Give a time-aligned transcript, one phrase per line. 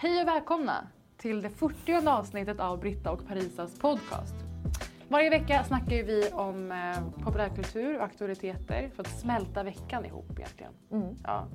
[0.00, 0.86] Hej och välkomna
[1.16, 4.34] till det 40 avsnittet av Britta och Parisas podcast.
[5.08, 10.72] Varje vecka snackar vi om eh, populärkultur och aktualiteter för att smälta veckan ihop egentligen.
[11.24, 11.46] Ja.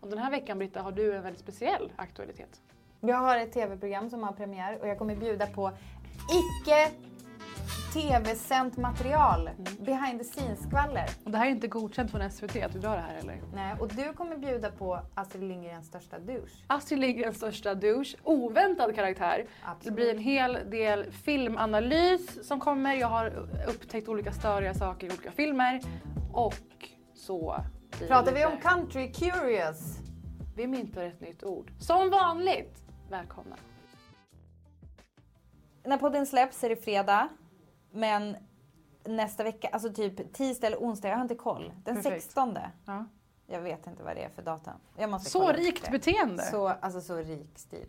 [0.00, 2.60] Och den här veckan Britta har du en väldigt speciell aktualitet.
[3.00, 5.70] Jag har ett tv-program som har premiär och jag kommer bjuda på
[6.18, 6.90] icke
[7.92, 9.50] tv-sänt material.
[9.78, 11.10] Behind the scenes-skvaller.
[11.24, 13.42] Och det här är inte godkänt från SVT att du drar det här eller?
[13.54, 16.64] Nej, och du kommer bjuda på Astrid Lindgrens största douche.
[16.66, 19.46] Astrid Lindgrens största douche, oväntad karaktär.
[19.64, 19.84] Absolut.
[19.84, 22.94] Det blir en hel del filmanalys som kommer.
[22.94, 25.80] Jag har upptäckt olika störiga saker i olika filmer.
[26.32, 26.54] Och
[27.14, 27.64] så
[28.08, 29.98] Pratar vi om country curious?
[30.56, 31.72] Vi myntar ett nytt ord.
[31.78, 32.82] Som vanligt!
[33.10, 33.56] Välkomna.
[35.84, 37.28] När podden släpps är det fredag.
[37.98, 38.36] Men
[39.04, 41.72] nästa vecka, alltså typ tisdag eller onsdag, jag har inte koll.
[41.84, 42.22] Den Perfekt.
[42.24, 42.58] 16.
[42.86, 43.04] Ja.
[43.46, 44.74] Jag vet inte vad det är för datum.
[44.96, 45.90] Jag måste Så rikt det.
[45.90, 46.42] beteende.
[46.42, 47.86] Så, alltså så rik stil.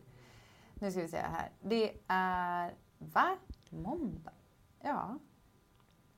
[0.74, 1.50] Nu ska vi se här.
[1.62, 3.38] Det är, va?
[3.70, 4.32] Måndag?
[4.82, 5.20] Ja.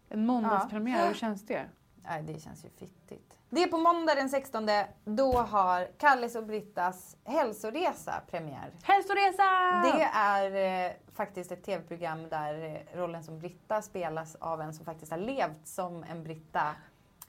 [0.10, 1.70] En måndagspremiär, hur känns det?
[2.04, 3.38] Nej, det känns ju fittigt.
[3.50, 4.70] Det är på måndag den 16.
[5.06, 8.72] Då har Kalles och Brittas hälsoresa premiär.
[8.84, 9.44] Hälsoresa!
[9.84, 14.86] Det är eh, faktiskt ett tv-program där eh, rollen som Britta spelas av en som
[14.86, 16.76] faktiskt har levt som en Britta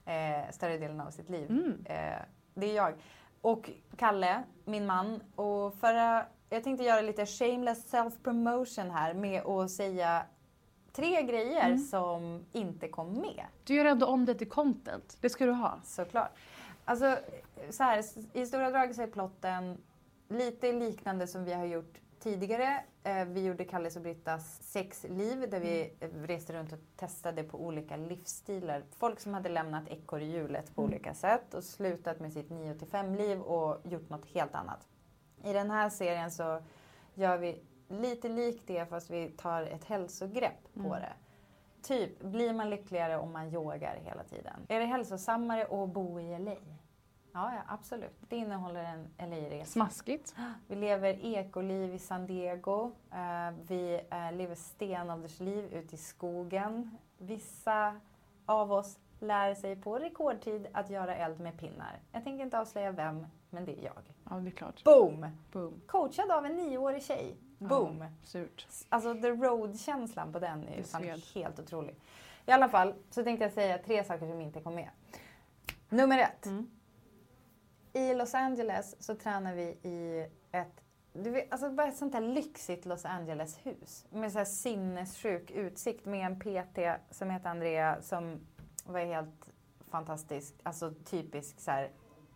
[0.05, 1.51] eh, större delen av sitt liv.
[1.51, 1.85] Mm.
[1.85, 2.23] Eh,
[2.55, 2.95] det är jag.
[3.41, 5.21] Och Kalle, min man.
[5.35, 10.27] Och förra, jag tänkte göra lite shameless self-promotion här med att säga
[10.93, 11.79] tre grejer Mm.
[11.79, 13.45] som inte kom med.
[13.65, 15.17] Du gör ändå om det till content.
[15.21, 15.81] Det ska du ha.
[15.85, 16.31] Såklart.
[16.85, 17.19] Alltså,
[17.71, 19.79] så här, i stora drag så är plotten
[20.29, 22.85] lite liknande som vi har gjort tidigare.
[23.05, 27.61] Eh, vi gjorde Kalles och Brittas sexliv där vi eh, reste runt och testade på
[27.65, 28.83] olika livsstilar.
[28.99, 33.15] Folk som hade lämnat ekorrhjulet på olika sätt och slutat med sitt 9 till 5
[33.15, 34.89] liv och gjort något helt annat.
[35.45, 36.63] I den här serien så
[37.15, 37.61] gör vi
[37.93, 41.13] lite likt det fast vi tar ett hälsogrepp på det.
[41.83, 44.67] Typ, blir man lyckligare om man yogar hela tiden?
[44.69, 46.55] Är det hälsosammare att bo i LA?
[47.33, 48.17] Ja, ja absolut.
[48.29, 49.71] Det innehåller en LA-resa.
[49.71, 50.35] Smaskigt.
[50.67, 52.93] Vi lever ekoliv i San Diego.
[53.13, 56.97] Eh, vi eh, lever stenåldersliv ute i skogen.
[57.19, 58.01] Vissa
[58.47, 62.01] av oss lär sig på rekordtid att göra eld med pinnar.
[62.13, 64.15] Jag tänker inte avslöja vem, men det är jag.
[64.31, 64.85] Ja, det är klart.
[64.85, 65.27] Boom!
[65.53, 65.81] Boom.
[65.87, 67.37] Coachad av en nioårig tjej.
[67.69, 68.01] Boom!
[68.01, 68.67] Ja, surt.
[68.89, 71.23] Alltså the road-känslan på den är sved.
[71.35, 71.97] helt otrolig.
[72.47, 74.91] I alla fall så tänkte jag säga tre saker som inte kom med.
[75.89, 76.47] Nummer ett.
[76.47, 76.71] Mm.
[77.93, 82.21] I Los Angeles så tränar vi i ett du vet, alltså bara ett sånt här
[82.21, 84.07] lyxigt Los Angeles-hus.
[84.11, 86.79] Med så här sinnessjuk utsikt med en PT
[87.11, 88.41] som heter Andrea som
[88.85, 89.51] var helt
[89.91, 90.55] fantastisk.
[90.63, 91.91] Alltså typisk så här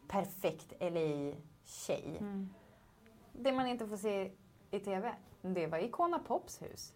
[0.09, 2.17] perfekt LA-tjej.
[2.21, 2.51] Mm.
[3.33, 4.31] Det man inte får se
[4.77, 6.93] i TV, det var Icona Pops hus.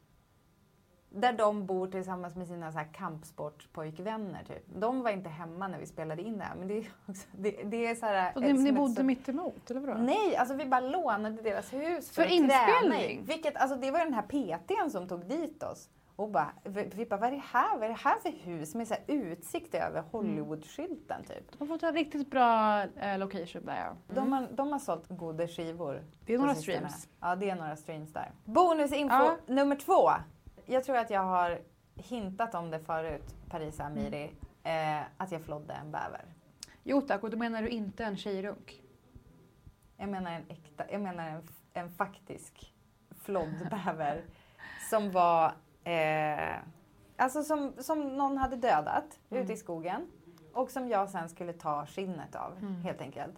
[1.12, 4.44] Där de bor tillsammans med sina så här kampsportpojkvänner.
[4.44, 4.64] Typ.
[4.66, 6.54] De var inte hemma när vi spelade in det här.
[6.56, 9.28] Men det är, också, det, det är så här, Och ni, ni bodde stort- mitt
[9.28, 9.94] emot eller vadå?
[10.00, 12.36] Nej, alltså vi bara lånade deras hus För att träna i.
[12.36, 13.24] inspelning?
[13.24, 15.88] Vilket, alltså det var den här PTn som tog dit oss.
[16.20, 17.74] Och bara, vi bara, vad är det här?
[17.74, 21.52] Vad är det här för hus med så utsikt över Hollywood-skylten typ?
[21.52, 24.14] De har fått en riktigt bra eh, location där ja.
[24.14, 26.04] De, har, de har sålt goda skivor.
[26.24, 26.76] Det är några sistone.
[26.76, 27.08] streams.
[27.20, 28.30] Ja, det är några streams där.
[28.44, 29.36] Bonusinfo Ja.
[29.46, 30.10] nummer två.
[30.66, 31.58] Jag tror att jag har
[31.96, 34.30] hintat om det förut, Parisa Amiri,
[34.62, 34.98] Mm.
[34.98, 36.24] eh, att jag flodde en bäver.
[36.84, 38.82] Jo tack, och då menar du inte en tjejrunk?
[39.96, 42.74] Jag menar en äkta, jag menar en, en faktisk
[43.20, 44.24] floddbäver
[44.90, 45.52] som var,
[45.84, 46.56] eh,
[47.16, 50.06] alltså som, som någon hade dödat ute i skogen
[50.52, 53.34] och som jag sen skulle ta skinnet av helt enkelt.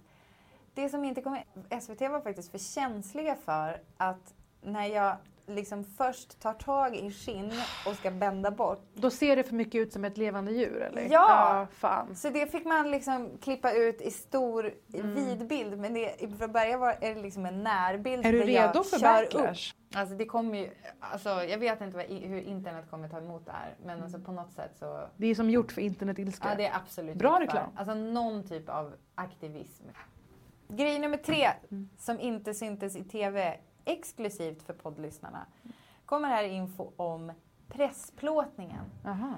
[0.75, 1.45] det som inte kommer...
[1.81, 5.17] SVT var faktiskt för känsliga för att när jag
[5.47, 7.53] liksom först tar tag i skinn
[7.87, 8.85] och ska bända bort.
[8.95, 11.09] Då ser det för mycket ut som ett levande djur eller?
[11.11, 11.67] Ja!
[11.73, 12.17] fan.
[12.17, 15.15] Så det fick man liksom klippa ut i stor Mm.
[15.15, 15.79] vid bild.
[15.79, 18.27] Men det, från början var, är det liksom en närbild.
[18.27, 19.73] Är du redo för backlash?
[19.73, 19.97] Upp.
[19.97, 20.71] Alltså det kommer ju...
[21.01, 23.75] Alltså jag vet inte vad, hur internet kommer ta emot det här.
[23.81, 24.03] Men Mm.
[24.03, 25.09] alltså på något sätt så...
[25.17, 26.49] Det är som gjort för internetilska.
[26.49, 27.71] Ja, det är absolut Bra reklam.
[27.77, 29.85] Alltså någon typ av aktivism.
[30.69, 31.89] Grej nummer tre Mm.
[31.99, 35.47] som inte syntes i TV exklusivt för poddlyssnarna.
[36.05, 37.33] Kommer här info om
[37.69, 38.85] pressplåtningen.
[39.05, 39.35] Aha.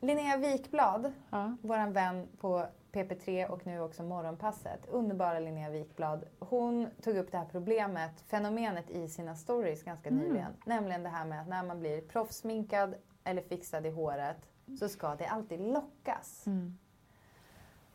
[0.00, 1.56] Linnea Wikblad, Ja.
[1.62, 4.86] våran vän på PP3 och nu också Morgonpasset.
[4.86, 6.24] Underbara Linnea Wikblad.
[6.38, 10.52] Hon tog upp det här problemet, fenomenet i sina stories ganska nyligen.
[10.64, 12.94] Nämligen det här med att när man blir proffsminkad
[13.24, 14.36] eller fixad i håret
[14.78, 16.44] så ska det alltid lockas.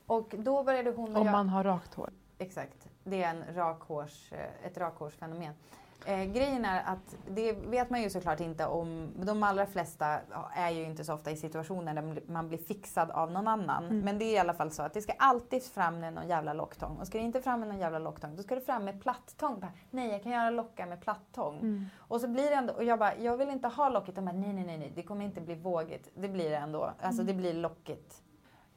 [0.06, 1.31] Och då började hon och Om jag...
[1.31, 2.10] man har rakt hår.
[2.38, 2.89] Exakt.
[3.07, 5.54] Det är en rakhårs, eh, ett rakhårsfenomen.
[6.06, 9.12] Eh, grejen är att det vet man ju såklart inte om.
[9.16, 10.19] De allra flesta
[10.56, 14.00] är ju inte så ofta i situationer där man blir fixad av någon annan.
[14.00, 16.54] Men det är i alla fall så att det ska alltid fram med någon jävla
[16.54, 16.98] locktång.
[16.98, 19.66] Och ska det inte fram med någon jävla locktång då ska det fram med plattång.
[19.90, 21.90] Nej jag kan göra lockar med plattång.
[21.98, 24.16] Och så blir det ändå, och jag bara, jag vill inte ha lockigt.
[24.16, 26.10] De bara, nej nej nej nej det kommer inte bli vågigt.
[26.16, 26.92] Det blir det ändå.
[27.01, 28.22] Alltså det blir lockigt.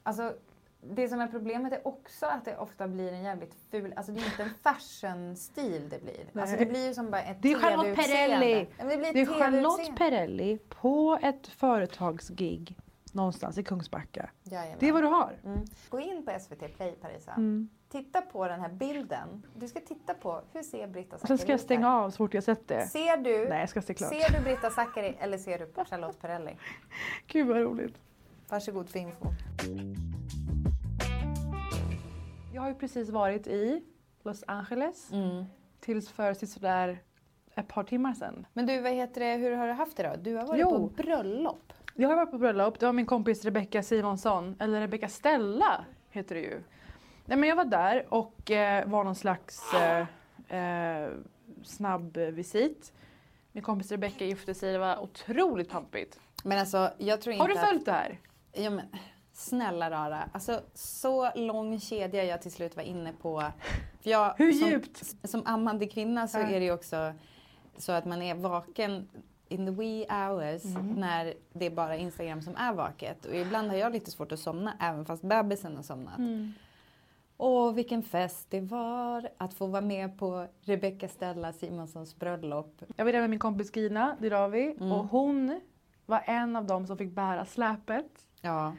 [0.03, 0.33] Alltså
[0.81, 4.21] det som är problemet är också att det ofta blir en jävligt ful, alltså det
[4.21, 6.43] är inte en fashion-stil det blir.
[6.43, 7.97] Alltså det blir ju som bara ett Det är Charlotte.
[7.97, 8.69] Perrelli.
[8.79, 9.97] Det, blir Det är Charlotte.
[9.97, 12.77] Perrelli på ett företagsgig
[13.13, 14.31] någonstans i Kungsbacka.
[14.43, 14.77] Jajamän.
[14.81, 15.39] Det är vad du har.
[15.45, 15.65] Mm.
[15.89, 17.33] Gå in på SVT Play Parisa.
[17.33, 17.69] Mm.
[17.89, 19.47] Titta på den här bilden.
[19.55, 22.17] Du ska titta på, hur ser Britta Zackari sen ska jag ut stänga av så
[22.17, 22.87] fort jag sett det.
[22.87, 24.11] Ser du, Nej, jag ska se klart.
[24.11, 26.57] ser du Britta Zackari eller ser du Charlotte Perrelli?
[27.27, 27.95] Gud vad roligt.
[28.49, 29.29] Varsågod för info.
[32.59, 33.83] Jag har ju precis varit i
[34.23, 35.13] Los Angeles.
[35.13, 35.45] Mm.
[35.81, 37.03] Tills för sådär
[37.55, 38.47] ett par timmar sedan.
[38.53, 40.17] Men du, vad heter det, hur har du haft det då?
[40.23, 40.71] Du har varit Jo.
[40.71, 41.73] på bröllop.
[41.95, 42.81] Jag har varit på bröllop.
[42.81, 44.57] Det var min kompis Rebecca Simonsson.
[44.59, 46.63] Eller Rebecca Stella heter det ju.
[47.25, 50.07] Nej, men jag var där och eh, var någon slags eh,
[50.59, 51.11] eh,
[51.65, 52.93] snabb visit.
[53.53, 54.73] Min kompis Rebecca gifte sig.
[54.73, 56.21] Det var otroligt pampigt.
[56.45, 57.69] Men alltså, jag tror inte Har du att...
[57.69, 58.21] följt det här?
[58.53, 58.87] Ja, men,
[59.39, 60.29] snälla rara.
[60.33, 63.43] Alltså, så lång kedja jag till slut var inne på.
[64.03, 65.05] För jag, Hur som, djupt?
[65.29, 66.43] Som ammande kvinna så Ja.
[66.49, 67.13] är det ju också
[67.77, 69.09] så att man är vaken
[69.49, 70.87] in the wee hours Mm.
[70.95, 73.25] när det är bara Instagram som är vaket.
[73.27, 76.19] Och ibland har jag lite svårt att somna även fast bebisen har somnat.
[76.19, 76.53] Mm.
[77.37, 82.83] Åh, vilken fest det var att få vara med på Rebecca Stella Simonssons bröllop.
[82.97, 84.93] Jag var där med min kompis Gina Dirawi Mm.
[84.93, 85.61] och hon
[86.07, 88.07] var en av dem som fick bära släpet.
[88.41, 88.73] Ja,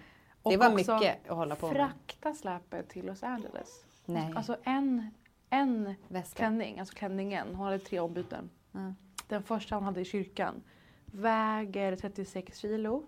[0.50, 1.76] det var mycket att hålla på med.
[1.76, 3.86] Frakta släpet till Los Angeles.
[4.06, 5.10] Nej, Alltså en,
[5.50, 6.38] en väska.
[6.38, 8.50] klänning, alltså klänningen, hon hade tre ombyten.
[8.72, 8.94] Ja.
[9.28, 10.64] Den första hon hade i kyrkan
[11.06, 13.04] väger 36 kilo.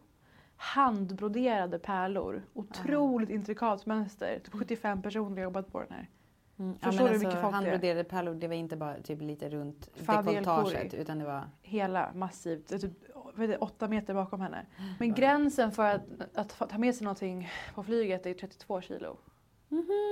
[0.55, 2.43] Handbroderade pärlor.
[2.53, 4.39] Otroligt intrikat mönster.
[4.43, 6.09] Typ 75 personer har jobbat på den här.
[6.59, 6.75] Mm.
[6.79, 7.71] Förstår du hur alltså, mycket folk det är?
[7.71, 11.49] Handbroderade pärlor, det var inte bara typ lite runt dekolletaget utan det var...
[11.61, 12.67] Hela, massivt.
[12.81, 14.65] Typ, du, åtta meter bakom henne.
[14.99, 16.01] Men gränsen för att,
[16.59, 19.17] att ta med sig någonting på flyget är 32 kilo.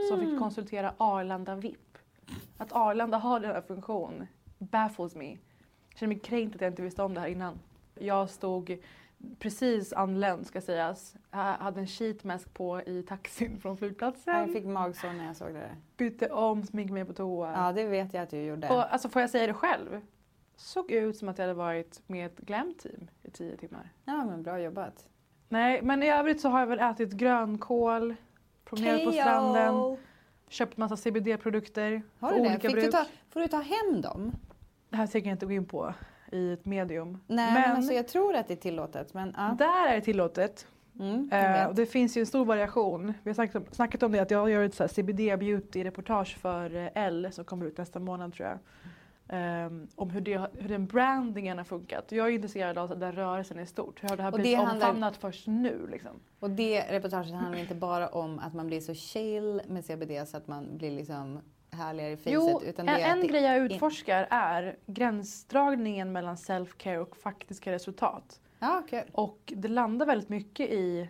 [0.09, 0.29] Så Mm.
[0.29, 1.97] fick konsultera Arlanda VIP.
[2.57, 4.27] Att Arlanda har denna funktion
[4.57, 5.29] baffles me.
[5.89, 7.59] Jag känner mig kränkt att jag inte visste om det här innan.
[7.95, 8.77] Jag stod
[9.39, 11.15] precis anländ ska sägas.
[11.31, 14.35] Jag hade en sheetmask på i taxin från flygplatsen.
[14.35, 15.69] Jag fick magsår när jag såg det.
[15.97, 17.51] Bytte om, sminkade mig på toa.
[17.65, 18.69] Ja, det vet jag att du gjorde.
[18.69, 20.01] Och alltså får jag säga det själv?
[20.59, 23.89] Såg ut som att jag hade varit med ett glam-team i tio timmar.
[24.05, 25.07] Ja, men bra jobbat.
[25.49, 28.15] Nej, men i övrigt så har jag väl ätit grönkål,
[28.65, 29.97] promenerat på stranden,
[30.47, 32.01] köpt massa CBD-produkter.
[32.19, 32.59] Har du det?
[32.59, 34.31] Fick du ta, får du ta hem dem?
[34.89, 35.93] Det här tänker jag inte gå in på
[36.31, 37.21] i ett medium.
[37.27, 39.13] Nej, men, men alltså, jag tror att det är tillåtet.
[39.13, 39.55] Men, ja.
[39.57, 40.67] där är det tillåtet.
[40.99, 43.13] mm, Eh, det finns ju en stor variation.
[43.23, 46.89] Vi har snackat om, snackat om det att jag gör ett CBD beauty-reportage för eh,
[46.93, 48.59] L som kommer ut nästa månad tror jag.
[49.31, 52.11] Ehm, om hur, det, hur den brandingen har funkat.
[52.11, 54.03] Jag är intresserad av den rörelsen i stort.
[54.03, 55.87] Hur har det här Och blivit det handlar- omfamnat först nu?
[55.91, 56.11] Liksom?
[56.39, 60.37] Och det reportaget handlar inte bara om att man blir så chill med CBD så
[60.37, 61.39] att man blir liksom
[61.71, 62.17] härligare i.
[62.25, 67.17] Jo, utan en, det är en det- grej jag utforskar är gränsdragningen mellan self-care och
[67.17, 68.39] faktiska resultat.
[68.59, 69.01] Ja, kul.
[69.11, 71.09] Och det landar väldigt mycket i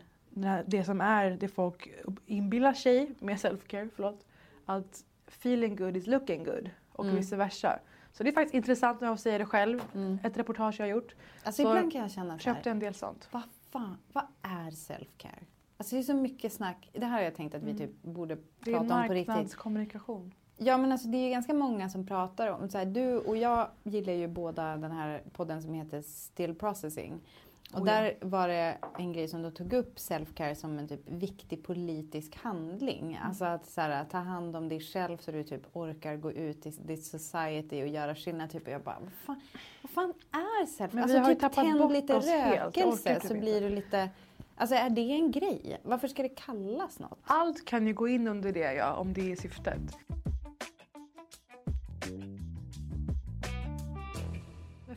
[0.65, 1.89] det som är det folk
[2.25, 4.25] inbillar sig med self-care, förlåt.
[4.65, 7.15] Att feeling good is looking good och Mm.
[7.17, 7.79] vice versa.
[8.19, 9.81] Så det är faktiskt intressant när jag säger det själv.
[9.95, 10.19] Mm.
[10.23, 11.15] Ett reportage jag har gjort.
[11.43, 13.27] Alltså Så ibland kan jag känna så här, Köpte en del sånt.
[13.31, 15.43] vad fan, vad är self-care?
[15.77, 16.89] Alltså det är så mycket snack.
[16.93, 18.45] Det här har jag tänkt att vi typ borde Mm.
[18.59, 19.27] Det är prata om på riktigt.
[19.27, 20.33] marknadskommunikation.
[20.57, 23.67] Ja men alltså det är ganska många som pratar om, så här, du och jag
[23.83, 27.19] gillar ju båda den här podden som heter Still Processing.
[27.73, 31.09] Och Oh där var det en grej som då tog upp self-care som en typ
[31.09, 33.13] viktig politisk handling.
[33.13, 33.27] Mm.
[33.27, 36.65] Alltså att så här, ta hand om dig själv så du typ orkar gå ut
[36.65, 38.49] i ditt society och göra skillnad.
[38.49, 38.67] Typ.
[38.67, 39.41] Och jag bara, vad fan,
[39.81, 44.09] vad fan är self Men vi Alltså typ tänd lite rökelse så blir du lite...
[44.55, 45.79] Alltså är det en grej?
[45.83, 47.19] Varför ska det kallas något?
[47.23, 49.97] Allt kan ju gå in under det ja, om det är syftet.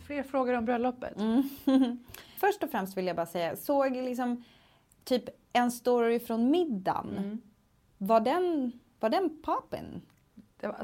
[0.06, 1.20] Fler frågor om bröllopet?
[1.20, 1.48] Mm.
[2.42, 4.44] Först och främst vill jag bara säga, såg liksom
[5.04, 7.14] typ en story från middagen.
[7.18, 7.40] Mm.
[7.98, 10.02] Var den, var den poppin?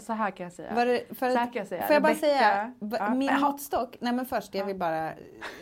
[0.00, 0.74] Så här kan jag säga.
[0.74, 1.82] Var det, för, Så här kan jag säga.
[1.86, 3.14] Får jag bara Rebecca- säga, Ja.
[3.14, 3.38] min Ja.
[3.38, 5.12] måttstock, nej men först, jag vill bara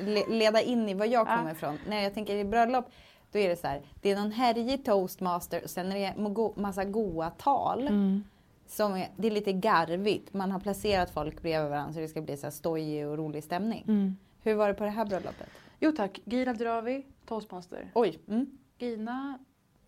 [0.00, 1.36] le, leda in i var jag Ja.
[1.36, 1.78] kommer ifrån.
[1.88, 2.84] När jag tänker i bröllop,
[3.32, 6.84] då är det så här, det är någon härjig toastmaster och sen är det massa
[6.84, 7.80] goa tal.
[7.86, 8.24] Mm.
[8.66, 12.20] Som är, det är lite garvigt, man har placerat folk bredvid varandra så det ska
[12.22, 13.84] bli så här stojig och rolig stämning.
[13.88, 14.16] Mm.
[14.42, 15.48] Hur var det på det här bröllopet?
[15.80, 17.90] Jo tack, Gina Dravi, toastmaster.
[17.94, 18.18] Oj.
[18.28, 18.58] Mm.
[18.78, 19.38] Gina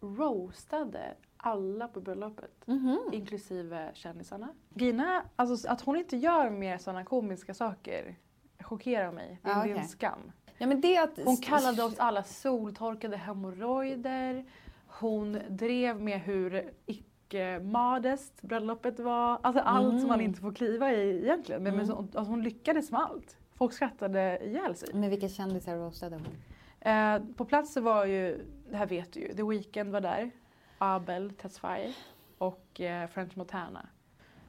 [0.01, 2.67] roastade alla på bröllopet.
[2.67, 2.99] Mhm.
[3.13, 4.49] Inklusive kändisarna.
[4.75, 8.17] Gina, alltså att hon inte gör mer sådana komiska saker
[8.61, 9.41] chockerar mig.
[9.43, 10.33] Det är, det är en skam.
[10.59, 11.19] Ja, men det att...
[11.25, 14.45] Hon kallade oss alla soltorkade hemorrojder.
[14.87, 19.39] Hon drev med hur icke-modest bröllopet var.
[19.43, 21.63] Alltså allt som man inte får kliva i egentligen.
[21.63, 23.38] Men, men så, alltså hon lyckades med allt.
[23.59, 24.89] Folk skrattade ihjäl sig.
[24.95, 26.37] Men vilka kändisar roastade hon?
[26.81, 30.31] Eh, på plats så var ju, det här vet du ju, The Weeknd var där.
[30.79, 31.95] Abel Tesfaye
[32.39, 33.89] och eh, French Montana.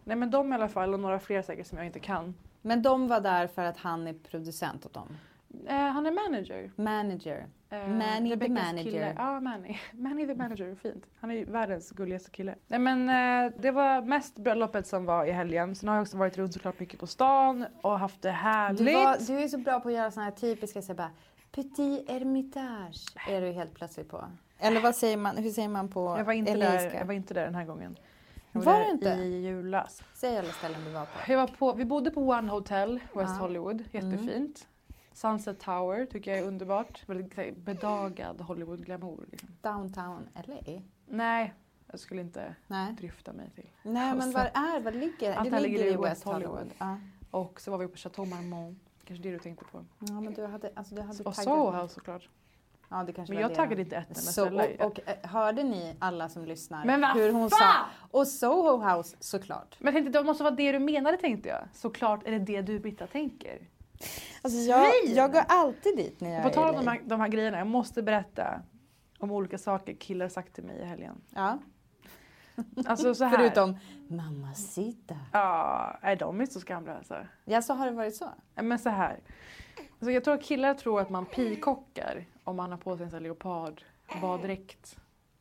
[0.04, 2.36] Nej men de i alla fall och några fler säkert som jag inte kan.
[2.62, 5.18] Men de var där för att han är producent åt dem.
[5.68, 6.72] Eh, han är manager.
[6.76, 7.48] Manager.
[7.70, 8.84] Eh, Manny the Rebeccas manager.
[8.92, 9.14] Kille.
[9.18, 9.78] Ja, Manny.
[9.92, 11.06] Manny the manager, fint.
[11.20, 12.56] Han är ju världens gulligaste kille.
[12.68, 15.76] Nej men eh, det var mest bröllopet som var i helgen.
[15.76, 18.78] Sen har jag också varit runt såklart mycket på stan och haft det härligt.
[18.86, 21.12] Du, var, du är så bra på att göra såna här typiska så här bara,
[21.52, 24.26] Petit Hermitage är du helt plötsligt på.
[24.60, 27.34] Eller vad säger man, hur säger man på jag, var inte där, jag var inte
[27.34, 27.98] där den här gången.
[28.52, 29.10] Jag Var där du inte?
[29.10, 30.04] I julas.
[30.14, 31.32] Säg alla ställen du var på.
[31.32, 33.30] Jag var på, vi bodde på One Hotel, West.
[33.30, 33.40] Mm.
[33.40, 33.84] Hollywood.
[33.92, 34.68] Jättefint.
[35.20, 37.04] Sunset Tower tycker jag är underbart.
[37.10, 39.26] Väldigt bedagad Hollywood-glamour.
[39.32, 39.50] Liksom.
[39.62, 40.82] Downtown LA?
[41.06, 41.54] Nej,
[41.92, 42.94] jag skulle inte Nej.
[42.94, 43.70] drifta mig till.
[43.84, 45.56] Nej men var är, var ligger Allt det?
[45.58, 46.58] det ligger ligger i West Hollywood.
[46.58, 46.74] Hollywood.
[46.78, 46.98] Ja.
[47.32, 48.80] Och så var vi på Chateau Marmont.
[49.04, 49.86] Kanske det du tänkte på.
[50.00, 52.30] ja men du hade, alltså du hade Och taggat- Soho såklart.
[52.90, 53.56] Ja, det kanske Men jag det.
[53.56, 54.76] taggade inte ett enda ställe.
[54.80, 57.60] och, och eh, hörde ni alla som lyssnar Men hur hon fan!
[57.60, 57.86] sa?
[58.20, 59.76] Och Soho House såklart.
[59.80, 61.62] Men jag tänkte det måste vara det du menade tänkte jag.
[61.74, 63.60] Såklart är det det du Britta tänker.
[64.42, 67.28] Alltså jag, jag går alltid dit när jag På tal om de här, de här
[67.28, 68.62] grejerna, jag måste berätta
[69.20, 71.22] om olika saker killar sagt till mig i helgen.
[71.36, 71.58] Ja.
[72.86, 73.38] Alltså så här.
[73.38, 73.78] Förutom
[74.08, 75.18] Mamacita.
[75.34, 77.16] Ja, är de är så skamliga alltså.
[77.46, 78.26] Ja, så har det varit så?
[78.56, 79.20] Nej, Men så här.
[79.92, 83.12] Alltså jag tror att killar tror att man pikockar om man har på sig en
[83.12, 84.98] sån leopardbaddräkt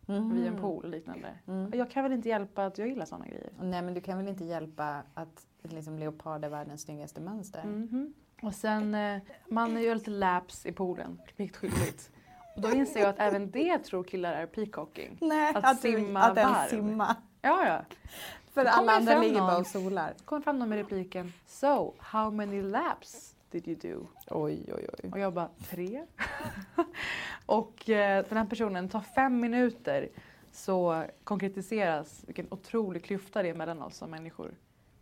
[0.07, 0.35] Mhm.
[0.35, 1.29] vid en pool och liknande.
[1.47, 1.71] Mm.
[1.75, 3.51] Jag kan väl inte hjälpa att jag gillar såna grejer.
[3.61, 7.65] Nej, men du kan väl inte hjälpa att liksom, leopard är världens snyggaste mönster?
[7.65, 8.15] Mhm.
[8.43, 12.11] Och sen, eh, man gör lite laps i poolen, pliktskyldigt.
[12.57, 15.19] Och då inser jag att även det tror killar är peacocking.
[15.21, 16.69] Nej, Att du- simma att varv.
[16.69, 17.17] simma.
[17.43, 17.83] Ja, ja.
[18.55, 20.15] För Då alla kommer andra ligger bara och solar.
[20.25, 24.07] kom fram någon med repliken So, how many laps did you do?
[24.27, 25.11] Oj, oj, oj.
[25.13, 26.05] Och jag bara, tre?
[27.47, 30.09] och eh, den här personen tar fem minuter
[30.53, 34.55] så konkretiseras vilken otrolig klyfta det är mellan oss som människor.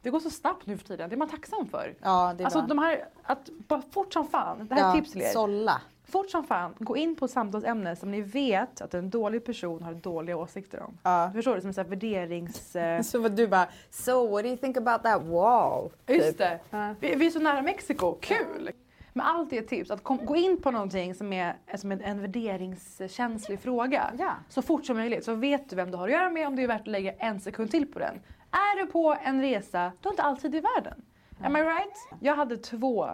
[0.06, 1.94] Det går så snabbt nu för tiden, det är man tacksam för.
[2.02, 2.68] Ja, det är Alltså bra.
[2.68, 5.26] de här, att bara fort som fan, det här är ja, ett tips till er.
[5.28, 5.80] Sålla.
[6.04, 9.82] Fort som fan, gå in på ett samtalsämne som ni vet att en dålig person
[9.82, 10.98] har dåliga åsikter om.
[11.02, 11.30] Ja.
[11.34, 11.60] Förstår du?
[11.60, 12.76] Som en värderings...
[12.76, 15.90] Eh, Så var du bara, so what do you think about that wall?
[16.06, 16.38] Just Typ.
[16.38, 16.60] det.
[17.00, 18.70] Vi, vi är så nära Mexiko, kul!
[19.12, 22.20] Men allt är tips, att kom, gå in på någonting som är som en, en
[22.20, 24.10] värderingskänslig fråga.
[24.18, 24.32] Ja.
[24.48, 26.62] Så fort som möjligt så vet du vem du har att göra med om det
[26.62, 28.20] är värt att lägga en sekund till på den.
[28.56, 31.02] Är du på en resa, du har inte alltid i världen.
[31.40, 32.08] Am I right?
[32.20, 33.10] Jag hade två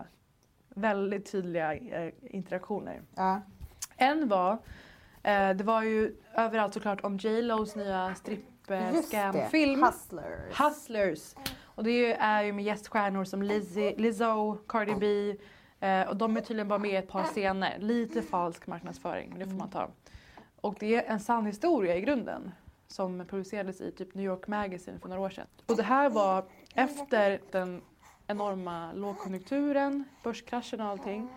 [0.68, 3.02] väldigt tydliga eh, interaktioner.
[3.14, 3.40] Ja.
[3.96, 4.52] En var,
[5.22, 9.48] eh, det var ju överallt såklart om J Lo's nya strip eh, Just scam det.
[9.48, 10.60] film Hustlers.
[10.60, 11.34] Hustlers.
[11.64, 15.36] Och det är ju, är ju med gäststjärnor som Lizzie, Lizzo, Cardi B.
[15.86, 17.78] Eh, och de är tydligen bara med i ett par scener.
[17.78, 19.88] Lite falsk marknadsföring, men det får man ta.
[20.60, 22.52] Och det är en sann historia i grunden.
[22.92, 25.46] Som producerades i typ New York Magazine för några år sedan.
[25.66, 26.44] Och det här var
[26.74, 27.82] efter den
[28.26, 31.28] enorma lågkonjunkturen, börskraschen och allting.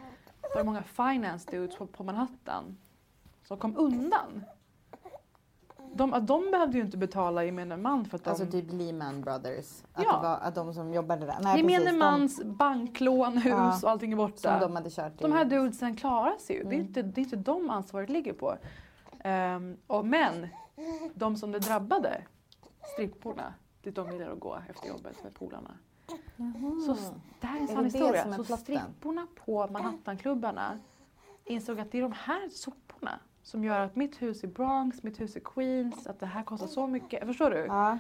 [0.42, 2.78] Var det många finance dudes på, på Manhattan
[3.44, 4.44] som kom undan
[5.94, 8.30] De, de behövde ju inte betala gemene man för att de...
[8.30, 9.84] Alltså typ Lehman Brothers.
[9.94, 10.12] Att Ja.
[10.18, 11.36] det var att de som jobbade där.
[11.42, 13.80] Nej, gemene precis, mans banklån, hus Ja.
[13.84, 14.38] och allting är De, borta.
[14.38, 16.64] som de hade kört De här dudesen klarar sig ju.
[16.64, 16.88] Det, är Mm.
[16.88, 18.56] inte, det är inte de ansvaret ligger på.
[19.20, 20.48] Ehm, och, men
[21.14, 22.24] de som det drabbade,
[22.94, 25.78] stripporna, dit de gillar att gå efter jobbet med polarna.
[26.86, 26.98] Så
[27.40, 28.44] det här är en sann historia.
[28.44, 30.80] Så stripporna på Manhattanklubbarna
[31.46, 35.20] insåg att det är de här soporna som gör att mitt hus i Bronx, mitt
[35.20, 37.26] hus i Queens, att det här kostar så mycket.
[37.26, 37.58] Förstår du?
[37.58, 37.98] Ja.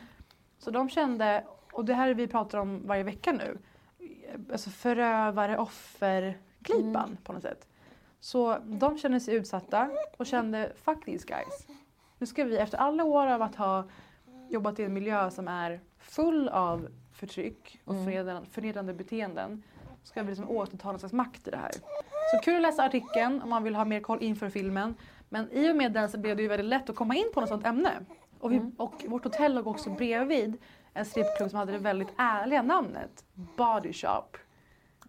[0.57, 3.57] Så de kände, och det här vi pratar om varje vecka nu,
[4.51, 7.67] alltså förövare, offer, glipan på något sätt.
[8.19, 11.67] Så de kände sig utsatta och kände fuck these guys.
[12.25, 13.83] Nu ska vi efter alla år av att ha
[14.49, 19.63] jobbat i en miljö som är full av förtryck och förnedrande, förnedrande beteenden
[20.03, 21.71] ska vi liksom återta någon slags makt i det här.
[22.31, 24.95] Så kul att läsa artikeln om man vill ha mer koll inför filmen.
[25.29, 27.39] Men i och med den så blev det ju väldigt lätt att komma in på
[27.39, 27.91] något sånt ämne.
[28.39, 30.57] Och, vi, och vårt hotell låg också bredvid
[30.93, 34.37] en strippklubb som hade det väldigt ärliga namnet Body Shop.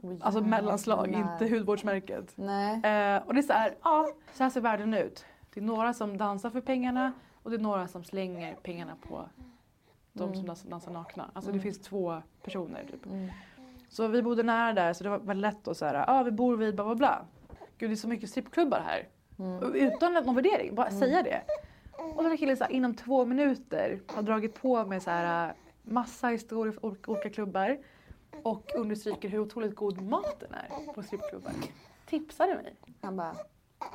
[0.03, 1.33] Oj, Alltså mellanslag, jävlar.
[1.33, 2.33] inte hudvårdsmärket.
[2.35, 2.73] Nej.
[2.75, 5.25] Eh, och det är så här, ja, så här ser världen ut.
[5.57, 9.29] Det är några som dansar för pengarna och det är några som slänger pengarna på
[10.13, 11.31] de som dansar, dansar nakna.
[11.33, 13.07] Alltså det finns två personer typ.
[13.89, 16.57] Så vi bodde nära där så det var väldigt lätt att säga, ja vi bor
[16.57, 17.25] vid bla bla bla.
[17.79, 19.09] Gud det är så mycket strippklubbar här.
[19.63, 21.43] Och Utan någon värdering, bara säga det.
[22.17, 25.55] Och den här killen så här, inom två minuter har dragit på med så här,
[25.83, 27.79] massa historier från olika- olika klubbar.
[28.43, 31.53] Och understryker hur otroligt god maten är på strippklubbar.
[32.07, 32.75] Tipsade mig.
[33.01, 33.37] Han bara,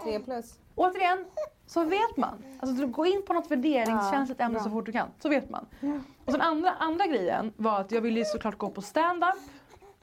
[0.03, 0.59] tre plus.
[0.75, 1.25] Återigen,
[1.67, 2.43] så vet man.
[2.59, 5.07] Alltså går in på något värderingskänsligt ämne så fort du kan.
[5.19, 5.65] Så vet man.
[6.25, 9.35] Och sen andra, andra grejen var att jag ville ju såklart gå på stand-up.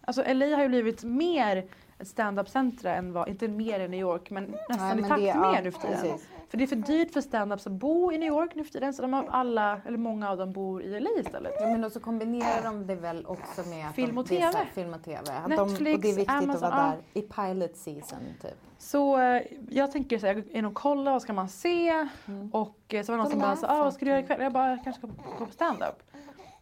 [0.00, 1.66] Alltså LA har ju blivit mer
[1.98, 5.22] ett stand-up-centra än vad, inte mer än New York, men nästan Nej, i men takt
[5.22, 6.00] det- med ja, nu för tiden.
[6.00, 6.28] precis.
[6.48, 8.94] För det är för dyrt för stand-ups att bo i New York nu för tiden
[8.94, 11.52] så de har alla, eller många av dem bor i LA istället.
[11.60, 14.64] Ja, men så kombinerar de det väl också med Film de, och här TV.
[14.74, 15.18] Film och TV.
[15.18, 16.94] Att Netflix, de, och det är viktigt Amazon, att vara ja.
[17.12, 18.56] där i pilot season typ.
[18.78, 22.50] Så eh, jag tänker så här, in och kollar vad ska man se Mm.
[22.52, 24.40] och eh, så var det någon som bara så, ah, vad ska du göra ikväll?
[24.42, 26.02] Jag bara, jag kanske ska gå på stand-up.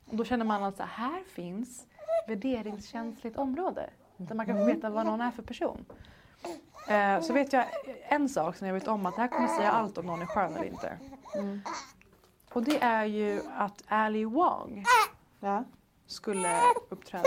[0.07, 1.87] Och då känner man att så här, här finns
[2.29, 5.85] värderingskänsligt område där man kan få veta vad någon är för person.
[6.89, 7.65] Eh, så vet jag
[8.09, 10.27] en sak som jag vet om att det här kommer säga allt om någon är
[10.27, 10.99] skön eller inte.
[12.53, 14.85] Och det är ju att Ali Wong
[15.41, 15.65] Ja.
[16.07, 17.25] skulle uppträda.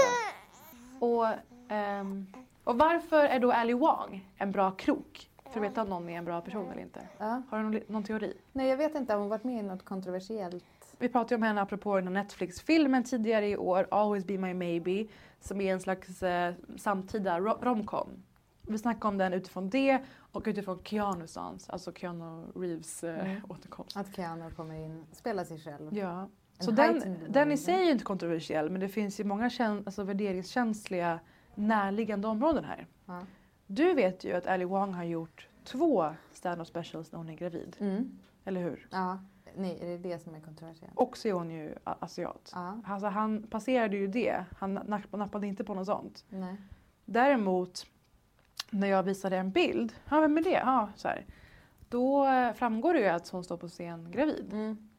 [0.99, 1.25] Och,
[1.69, 2.27] ehm,
[2.63, 5.29] och varför är då Ali Wong en bra krok?
[5.51, 7.07] För att veta om någon är en bra person eller inte.
[7.17, 7.41] Ja.
[7.49, 8.37] Har du någon, någon teori?
[8.51, 10.63] Nej jag vet inte, har hon varit med i något kontroversiellt?
[10.97, 15.05] Vi pratade om henne apropå den Netflix-filmen tidigare i år, Always Be My Maybe,
[15.41, 18.09] som är en slags eh, samtida ro- romcom.
[18.69, 19.99] Vi snackade om den utifrån det
[20.31, 23.41] och utifrån Keanus dans, alltså Keanu Reeves eh, Mm.
[23.49, 23.97] återkomst.
[23.97, 25.97] Att Keanu kommer in, spelar sig själv.
[25.97, 26.29] Ja.
[26.59, 29.83] Så den, den i sig är ju inte kontroversiell men det finns ju många kän,
[29.85, 31.19] alltså värderingskänsliga
[31.55, 32.87] närliggande områden här.
[33.05, 33.21] Ja.
[33.67, 37.75] Du vet ju att Ali Wong har gjort två stand-up specials när hon är gravid.
[37.79, 38.19] Mm.
[38.45, 38.87] Eller hur?
[38.91, 39.19] Ja.
[39.55, 40.93] Nej, är det det som är kontroversiellt?
[40.95, 42.51] Och så är hon ju asiat.
[42.55, 42.81] Ja.
[42.85, 44.45] Alltså han passerade ju det.
[44.57, 46.25] Han napp- nappade inte på något sånt.
[46.29, 46.55] Nej.
[47.05, 47.85] Däremot
[48.71, 50.49] när jag visade en bild, ja vem är det?
[50.49, 51.25] Ja, så här.
[51.89, 54.53] Då eh, framgår det ju att hon står på scen gravid.
[54.53, 54.89] Mm.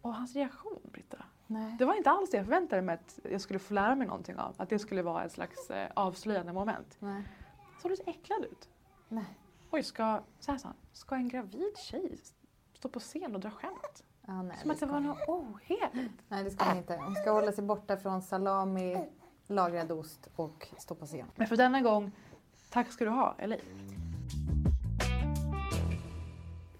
[0.00, 1.24] Och hans reaktion Britta.
[1.46, 1.76] Nej.
[1.78, 4.36] Det var inte alls det jag förväntade mig att jag skulle få lära mig någonting
[4.36, 4.54] av.
[4.56, 6.96] Att det skulle vara ett slags eh, avslöjande moment.
[6.98, 7.22] Nej.
[7.82, 8.68] Såg du så äcklad ut?
[9.08, 9.38] Nej.
[9.70, 12.18] Oj, ska, så här sa han, ska en gravid tjej
[12.74, 14.04] stå på scen och dra skämt?
[14.26, 16.22] Ja, nej, Som att det var något oheligt.
[16.28, 16.96] Nej det ska hon inte.
[16.96, 19.08] Hon ska hålla sig borta från salami,
[19.46, 21.26] lagrad ost och stå på scen.
[21.36, 22.12] Men för denna gång,
[22.72, 23.58] tack ska du ha, eller?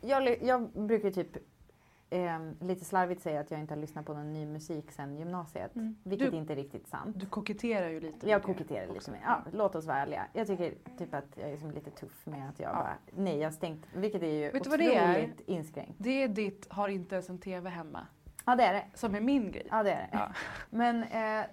[0.00, 1.36] Jag, jag brukar typ
[2.10, 5.76] eh, lite slarvigt säga att jag inte har lyssnat på någon ny musik sedan gymnasiet.
[5.76, 5.96] Mm.
[6.02, 7.20] Vilket Du- inte är riktigt sant.
[7.20, 8.28] Du koketterar ju lite.
[8.30, 10.26] Jag koketterar lite med ja, Låt oss vara ärliga.
[10.32, 12.74] Jag tycker typ att jag är som lite tuff med att jag Ja.
[12.74, 15.30] bara, nej jag har stängt, vilket är ju Vet otroligt det är?
[15.46, 15.94] inskränkt.
[15.98, 18.06] Det är ditt har inte ens en TV hemma.
[18.46, 18.84] Ja det är det.
[18.94, 19.66] Som är min grej.
[19.70, 20.08] Ja det är det.
[20.12, 20.28] Ja.
[20.70, 21.46] Men eh,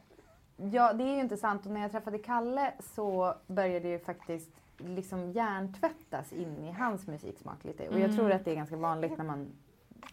[0.71, 3.99] ja, det är ju inte sant och när jag träffade Kalle så började det ju
[3.99, 7.87] faktiskt liksom hjärntvättas in i hans musiksmak lite.
[7.89, 8.15] Och jag Mm.
[8.15, 9.47] tror att det är ganska vanligt när man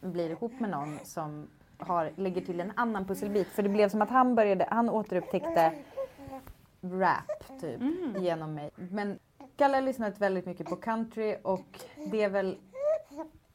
[0.01, 1.47] blir ihop med någon som
[1.79, 3.49] har, lägger till en annan pusselbit.
[3.49, 5.73] För det blev som att han började, han återupptäckte
[6.83, 8.15] rap typ Mm.
[8.25, 8.71] genom mig.
[8.77, 9.19] Men
[9.57, 11.81] Kalle har lyssnat väldigt mycket på country och
[12.11, 12.57] det är väl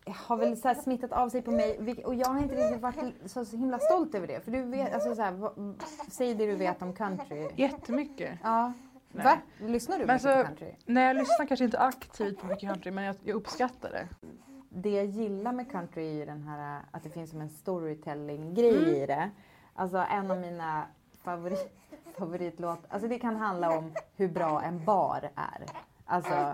[0.07, 3.43] har väl så smittat av sig på mig och jag har inte riktigt varit så,
[3.57, 4.41] himla stolt över det.
[4.43, 5.51] För du vet, alltså så här,
[6.11, 7.49] säg det du vet om country.
[7.55, 8.39] Jättemycket.
[8.43, 8.73] Ja.
[9.13, 9.23] Nej.
[9.25, 9.37] Va?
[9.67, 10.75] Lyssnar du Men mycket alltså- på country?
[10.85, 14.07] Nej, jag lyssnar kanske inte aktivt på mycket country men jag, jag uppskattar det.
[14.69, 18.89] det jag gillar med country är den här att det finns som en storytelling-grej Mm.
[18.89, 19.29] i det.
[19.75, 20.83] Alltså en av mina
[21.23, 21.71] favorit,
[22.17, 25.65] favoritlåtar, alltså det kan handla om hur bra en bar är.
[26.05, 26.53] Alltså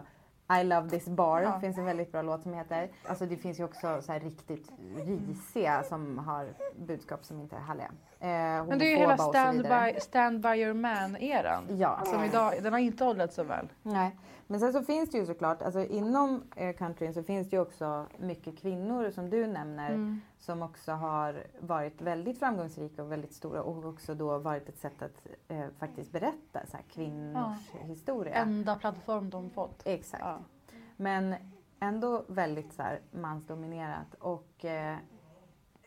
[0.49, 1.59] I love this bar Ja.
[1.59, 2.89] finns en väldigt bra låt som heter.
[3.07, 4.71] Alltså det finns ju också så riktigt
[5.05, 7.91] risiga som har budskap som inte är härliga.
[8.19, 11.63] Eh, Men det är ju hela stand by, stand by your man-eran.
[11.77, 11.99] Ja.
[12.05, 13.67] Som idag, den har inte hållit så väl.
[13.83, 14.15] Nej,
[14.47, 17.61] men sen så finns det ju såklart, alltså inom eh, countryn så finns det ju
[17.61, 20.21] också mycket kvinnor som du nämner Mm.
[20.37, 25.01] som också har varit väldigt framgångsrika och väldigt stora och också då varit ett sätt
[25.01, 28.33] att eh, faktiskt berätta så här, kvinnors historia.
[28.33, 29.81] Enda plattform de fått.
[29.85, 30.23] Exakt.
[30.25, 30.39] Ja.
[30.97, 31.35] Men
[31.79, 34.95] ändå väldigt så här, mansdominerat och eh,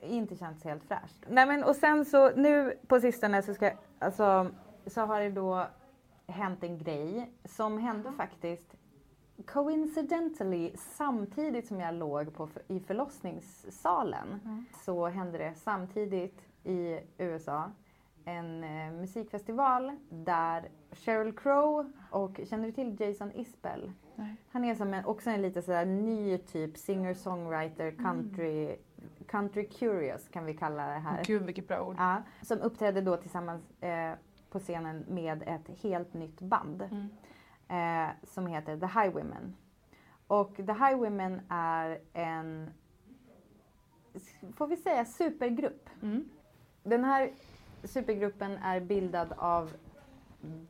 [0.03, 1.17] inte känts helt fräscht.
[1.29, 4.51] Nej men och sen så nu på sistone så ska alltså
[4.87, 5.67] så har det då
[6.31, 8.77] hänt en grej som hände faktiskt
[9.47, 14.41] coincidentally samtidigt som jag låg på, i förlossningssalen
[14.85, 17.71] så hände det samtidigt i USA
[18.25, 23.93] en eh, musikfestival där Sheryl Crow och känner du till Jason Isbell?
[24.15, 24.37] Nej.
[24.51, 28.77] Han är som en, också en lite sådär ny typ singer-songwriter, country,
[29.27, 31.25] country curious kan vi kalla det här.
[31.25, 31.97] Gud vilket bra ord.
[31.99, 34.13] Ja, som uppträdde då tillsammans eh,
[34.51, 37.09] på scenen med ett helt nytt band Mm.
[37.69, 39.57] eh, som heter The Highwomen.
[40.27, 42.71] Och The Highwomen är en,
[44.57, 45.89] får vi säga, supergrupp.
[46.03, 46.29] Mm.
[46.83, 47.31] Den här
[47.85, 49.73] supergruppen är bildad av,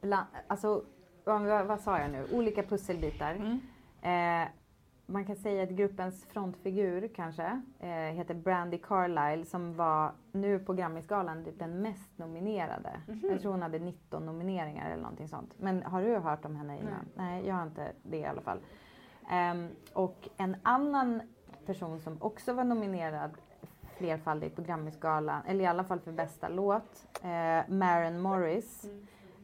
[0.00, 0.84] bland, alltså
[1.24, 3.34] vad, vad vad sa jag nu, olika pusselbitar.
[3.34, 3.60] Mm.
[4.02, 4.48] Eh,
[5.10, 10.72] man kan säga att gruppens frontfigur kanske eh, heter Brandy Carlisle som var nu på
[10.72, 13.00] Grammisgalan typ den mest nominerade.
[13.22, 15.54] Jag tror hon hade 19 nomineringar eller någonting sånt.
[15.58, 17.08] Men har du hört om henne innan?
[17.14, 18.58] Nej, jag har inte det i alla fall.
[19.30, 21.22] Ehm, och en annan
[21.66, 23.30] person som också var nominerad
[23.96, 28.84] flerfaldigt på Grammisgalan, eller i alla fall för bästa låt, eh, Maren Morris.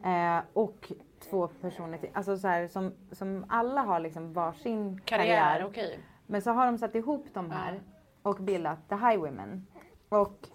[0.03, 5.25] Eh, och två personer till, alltså så här, som, som alla har liksom varsin karriär.
[5.25, 5.99] Karriär, okej.
[6.25, 7.81] Men så har de satt ihop de här
[8.21, 9.67] och bildat The Highwomen.
[10.09, 10.47] Och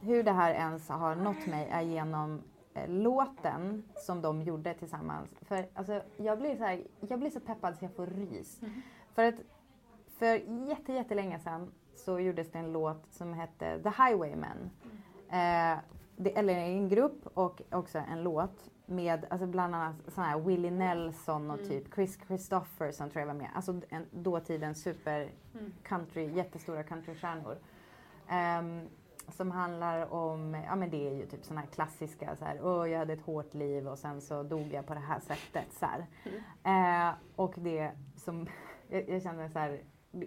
[0.00, 2.42] hur det här ens har nått mig är genom
[2.74, 5.30] eh, låten som de gjorde tillsammans.
[5.42, 8.60] För alltså, jag, blir så här, jag blir så peppad så jag får rys.
[9.14, 9.34] För att
[10.18, 10.34] för
[10.68, 14.70] jätte, jättelänge sedan så gjordes det en låt som hette The Highwaymen.
[15.28, 15.78] Eh,
[16.16, 20.70] det, eller en grupp och också en låt med alltså bland annat sån här Willie
[20.70, 23.50] Nelson och typ Chris Christopherson tror jag var med.
[23.54, 25.30] Alltså en, dåtidens super
[25.82, 27.58] country, jättestora countrystjärnor.
[28.28, 28.88] Ehm,
[29.36, 32.90] som handlar om, ja men det är ju typ såna här klassiska så här, åh
[32.90, 35.86] jag hade ett hårt liv och sen så dog jag på det här sättet så
[35.86, 36.06] här.
[36.62, 38.46] Eh, och det som,
[38.88, 39.80] jag, jag känner så här,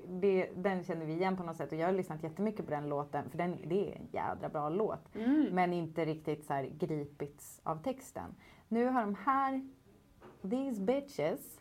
[0.08, 2.90] det, den känner vi igen på något sätt och jag har lyssnat jättemycket på den
[2.90, 5.16] låten för den, det är en jädra bra låt.
[5.52, 8.36] Men inte riktigt så här gripits av texten.
[8.68, 9.70] Nu har de här,
[10.42, 11.60] these bitches,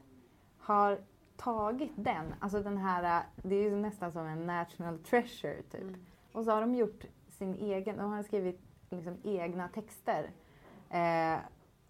[0.59, 0.99] har
[1.37, 5.97] tagit den, alltså den här, det är ju nästan som en national treasure typ.
[6.33, 10.31] Och så har de gjort sin egen, de har skrivit liksom egna texter.
[10.91, 11.39] Eh,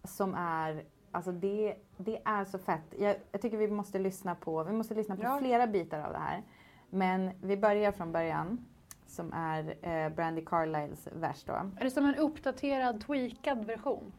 [0.03, 2.93] som är, alltså det, det är så fett.
[2.97, 5.37] Jag, jag tycker vi måste lyssna på, vi måste lyssna på Ja.
[5.39, 6.43] flera bitar av det här.
[6.89, 8.65] Men vi börjar från början.
[9.07, 11.53] Som är eh, Brandy Carlisles vers då.
[11.53, 14.11] Är det som en uppdaterad, tweakad version?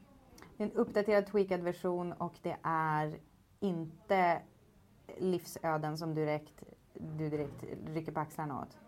[0.57, 3.19] Det är en uppdaterad, tweakad version och det är
[3.61, 4.43] inte
[5.19, 6.63] livsöden som du direkt,
[6.95, 8.79] du direkt rycker på axlarna åt.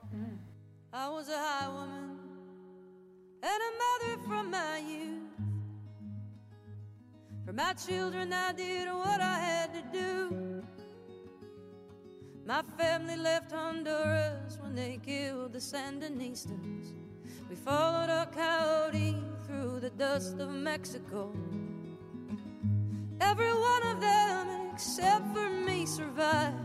[0.92, 2.10] I was a high woman
[3.42, 5.53] and a mother from my youth.
[7.44, 10.62] For my children, I did what I had to do.
[12.46, 16.94] My family left Honduras when they killed the Sandinistas.
[17.50, 19.14] We followed a coyote
[19.46, 21.32] through the dust of Mexico.
[23.20, 26.56] Every one of them, except for me, survived.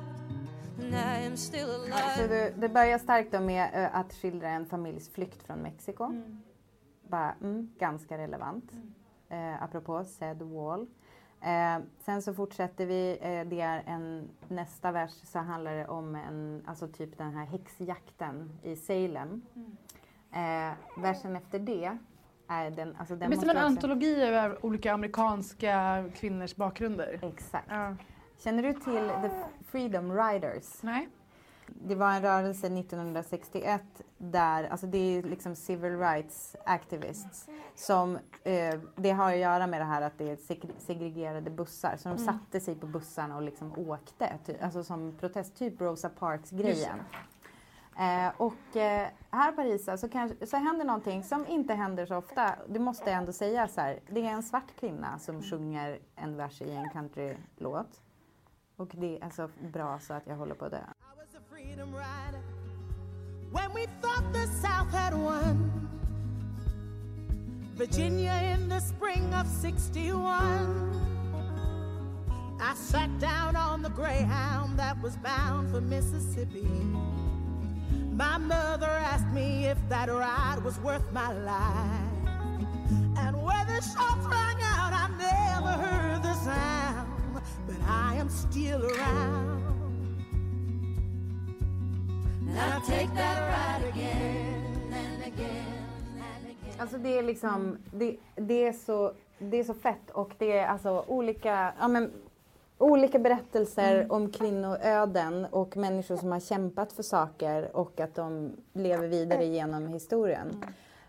[0.80, 2.16] And I am still alive.
[2.16, 6.14] Så det, det börjar starkt då med eh, att skildra en familjs flykt från Mexiko.
[7.10, 8.72] Bara, mm, ganska relevant.
[9.30, 10.88] Eh, apropå said wall.
[11.42, 13.18] Eh, sen så fortsätter vi.
[13.22, 17.46] Eh, det är en, nästa vers så handlar det om en, alltså typ den här
[17.46, 19.42] häxjakten i Salem.
[20.32, 21.98] Eh, versen efter det
[22.48, 27.20] är den, alltså den Det är som en antologi över olika amerikanska kvinnors bakgrunder.
[27.22, 27.68] Exakt.
[27.70, 27.96] Ja.
[28.38, 29.30] Känner du till The
[29.72, 30.84] Freedom Riders?
[30.84, 31.10] Nej.
[31.82, 33.82] Det var en rörelse 1961
[34.18, 39.82] där, alltså det är liksom civil rights activists som, eh, det har att göra med
[39.82, 41.98] det här att det är seg- segregerade bussar.
[41.98, 46.10] Så de satte sig på bussarna och liksom åkte, ty, alltså som protest, typ Rosa
[46.10, 46.98] Parks-grejen.
[48.00, 52.16] Eh, och eh, här i Paris så, kanske, så händer någonting som inte händer så
[52.18, 52.56] ofta.
[52.68, 54.00] Det måste jag ändå säga så här.
[54.10, 58.02] Det är en svart kvinna som sjunger en vers i en countrylåt.
[58.76, 60.78] Och det är så bra så att jag håller på att dö.
[61.70, 62.42] Freedom rider
[63.52, 65.88] when we thought the South had won.
[67.76, 70.18] Virginia in the spring of 61.
[72.60, 76.68] I sat down on the Greyhound that was bound for Mississippi.
[78.14, 82.30] My mother asked me if that ride was worth my life.
[83.18, 88.84] And where the shots rang out, I never heard the sound, but I am still
[88.86, 89.69] around.
[92.58, 95.74] I'll take that ride again and again
[96.16, 96.74] and again.
[96.78, 100.68] Alltså det är liksom, det, det, är så, det är så fett och det är
[100.68, 102.12] alltså olika, ja men,
[102.78, 109.08] olika berättelser om kvinnoöden och människor som har kämpat för saker och att de lever
[109.08, 110.64] vidare genom historien.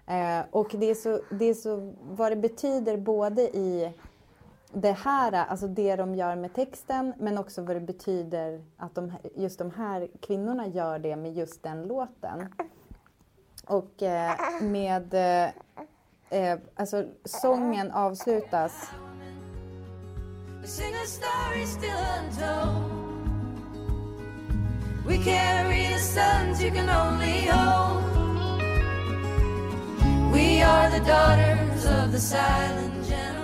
[0.07, 3.93] Eh, och det är, så, det är så vad det betyder både i
[4.73, 9.13] det här, alltså det de gör med texten men också vad det betyder att de,
[9.35, 12.49] just de här kvinnorna gör det med just den låten.
[13.67, 15.51] Och eh, med, eh,
[16.31, 18.91] eh alltså sången avslutas
[20.63, 20.77] We.
[25.07, 28.05] We carry the sons you can only hold.
[30.33, 33.40] We are the daughters of the silent generation.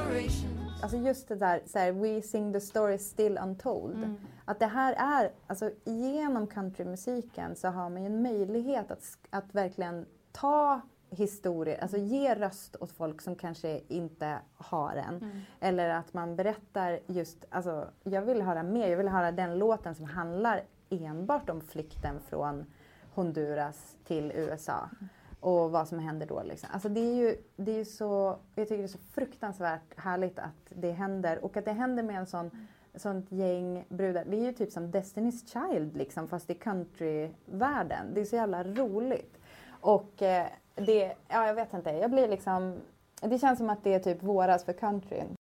[0.87, 3.97] Alltså just det där, så här, we sing the story still untold.
[4.45, 9.55] Att det här är, alltså genom countrymusiken så har man ju en möjlighet att, att
[9.55, 15.43] verkligen ta historier, alltså ge röst åt folk som kanske inte har en.
[15.61, 19.95] Eller att man berättar just, alltså jag vill höra mer, jag vill höra den låten
[19.95, 22.65] som handlar enbart om flykten från
[23.15, 24.91] Honduras till USA.
[25.41, 26.43] Och vad som händer då.
[26.43, 26.69] Liksom.
[26.73, 30.39] Alltså det är ju det är ju så, jag tycker det är så fruktansvärt härligt
[30.39, 31.45] att det händer.
[31.45, 32.51] Och att det händer med en sån,
[32.95, 34.25] sånt gäng brudar.
[34.25, 38.15] Det är ju typ som Destiny's Child liksom, fast i countryvärlden.
[38.15, 39.39] Det är så jävla roligt.
[39.69, 42.77] Och eh, det, ja jag vet inte, jag blir liksom,
[43.21, 45.37] det känns som att det är typ våras för countryn.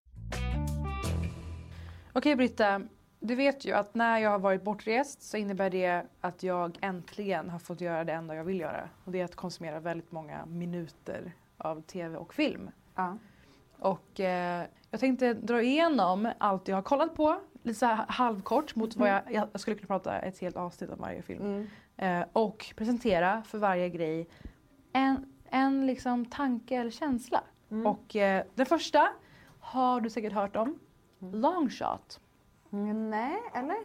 [2.13, 2.83] Okej Britta,
[3.21, 7.51] du vet ju att när jag har varit bortrest så innebär det att jag äntligen
[7.51, 8.89] har fått göra det enda jag vill göra.
[9.05, 12.71] Och det är att konsumera väldigt många minuter av tv och film.
[12.95, 13.19] Ja.
[13.79, 18.97] Och eh, jag tänkte dra igenom allt jag har kollat på, lite så halvkort mot
[18.97, 21.45] vad jag, jag skulle kunna prata ett helt avsnitt om varje film.
[21.45, 21.67] Mm.
[21.97, 24.29] Eh, och presentera för varje grej
[24.93, 27.43] en, en liksom tanke eller känsla.
[27.85, 29.09] Och eh, den första
[29.61, 30.79] har du säkert hört om.
[31.19, 32.21] Longshot.
[32.73, 33.77] Mm, nej, eller?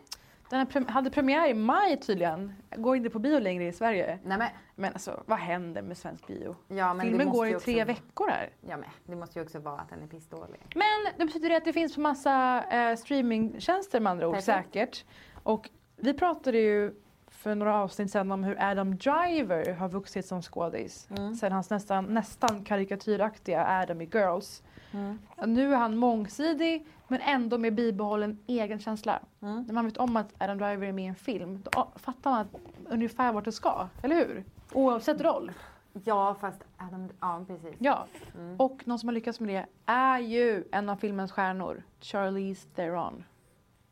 [0.50, 2.54] Den prem- hade premiär i maj tydligen.
[2.76, 4.20] Går inte på bio längre i Sverige.
[4.24, 6.56] Nej men, Men alltså vad händer med svensk bio?
[6.68, 8.50] ja, Filmen går i också- tre veckor här.
[8.62, 10.60] Ja men det måste ju också vara att den är pissdålig.
[10.76, 14.68] Men det betyder att det finns på massa eh, streamingtjänster med andra ord Perfekt.
[14.74, 15.06] säkert.
[15.44, 16.94] Och vi pratade ju
[17.28, 21.08] för några avsnitt sedan om hur Adam Driver har vuxit som skådis.
[21.18, 21.36] Mm.
[21.36, 24.64] Sen hans nästan, nästan karikatyraktiga Adam i Girls.
[24.94, 25.20] Mm.
[25.46, 29.20] Nu är han mångsidig men ändå med bibehållen egen känsla.
[29.42, 29.64] Mm.
[29.64, 32.48] När man vet om att Adam Driver är med i en film då fattar man
[32.90, 33.88] ungefär vart det ska.
[34.04, 34.44] Eller hur?
[34.74, 35.52] Oavsett roll.
[36.04, 37.76] Ja fast Adam, ja precis.
[37.80, 38.06] Ja.
[38.36, 38.56] Mm.
[38.60, 43.24] Och någon som har lyckats med det är ju en av filmens stjärnor, Charlize Theron.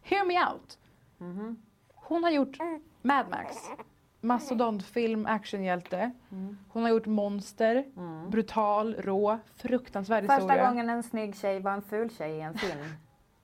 [0.02, 0.78] Hear me out!
[1.18, 1.62] Mhm.
[1.96, 2.58] Hon har gjort
[3.02, 3.56] Mad Max,
[4.22, 6.12] mastodontfilm, actionhjälte.
[6.32, 6.58] Mm.
[6.70, 7.86] Hon har gjort Monster,
[8.30, 10.68] brutal, rå, fruktansvärd Första historia.
[10.68, 12.80] gången en snygg tjej var en ful tjej i en film.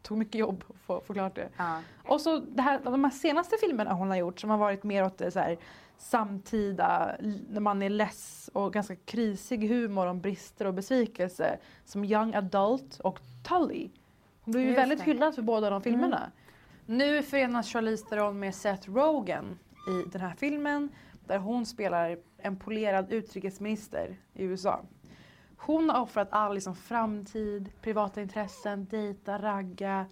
[0.06, 1.50] Tog mycket jobb att få, få klart det.
[1.58, 1.82] Ja.
[2.08, 5.06] Och så det här, de här senaste filmerna hon har gjort som har varit mer
[5.06, 5.58] åt det så här,
[5.98, 7.16] samtida,
[7.50, 11.58] när man är less och ganska krisig humor om brister och besvikelse.
[11.86, 13.90] Som Young Adult och Tully.
[14.42, 15.04] Hon blev ju Just väldigt det.
[15.04, 15.16] Mm.
[15.16, 16.32] hyllad för båda de filmerna.
[16.86, 20.90] Nu förenas Charlize Theron med Seth Rogen i den här filmen
[21.28, 24.82] där hon spelar en polerad utrikesminister i USA.
[25.58, 30.06] Hon har offrat all liksom, framtid, privata intressen, dejta, ragga.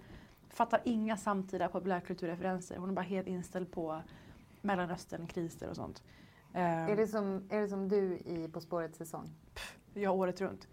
[0.49, 2.77] Fattar inga samtida populärkulturreferenser.
[2.77, 4.01] Hon är bara helt inställd på
[4.62, 6.03] Mellanöstern, kriser och sånt.
[6.53, 9.29] Eh, Är, det som, är det som du i På spåret säsong?
[9.93, 10.67] Ja, året runt.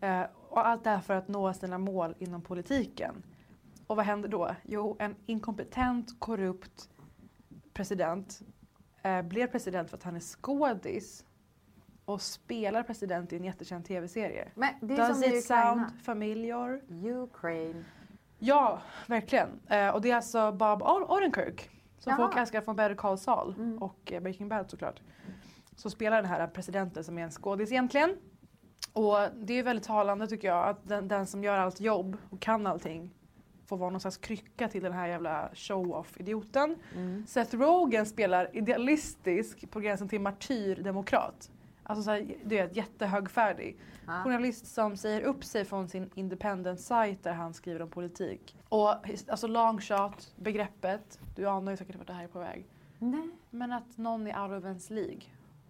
[0.00, 3.22] Eh, och allt det här för att nå sina mål inom politiken.
[3.86, 4.54] Och vad händer då?
[4.62, 6.90] Jo, en inkompetent, korrupt
[7.72, 8.42] president
[9.02, 11.24] eh, blev president för att han är skådis
[12.08, 14.48] och spelar president i en jättekänd tv-serie.
[14.54, 16.80] Men det är Does som it sound familiar?
[17.22, 17.84] Ukraine.
[18.38, 19.48] Ja, verkligen.
[19.68, 22.16] Eh, och det är alltså Bob Odenkirk som Jaha.
[22.16, 23.82] folk älskar från Better Call Saul Mm.
[23.82, 25.00] och eh, Breaking Bad såklart.
[25.76, 28.16] Så spelar den här presidenten som är en skådis egentligen.
[28.92, 32.40] Och det är väldigt talande tycker jag att den, den som gör allt jobb och
[32.40, 33.14] kan allting
[33.66, 36.76] får vara någon slags krycka till den här jävla show-off-idioten.
[36.94, 37.26] Mm.
[37.26, 41.50] Seth Rogen spelar idealistisk på gränsen till martyrdemokrat.
[41.90, 43.78] Alltså så här, du vet, jättehögfärdig.
[44.06, 44.22] Ja.
[44.24, 48.56] Journalist som säger upp sig från sin independent site där han skriver om politik.
[48.68, 48.94] Och
[49.28, 52.66] alltså long shot, begreppet, du anar ju säkert vart det här är på väg.
[52.98, 53.30] Nej.
[53.50, 55.20] Men att någon är out of ens League.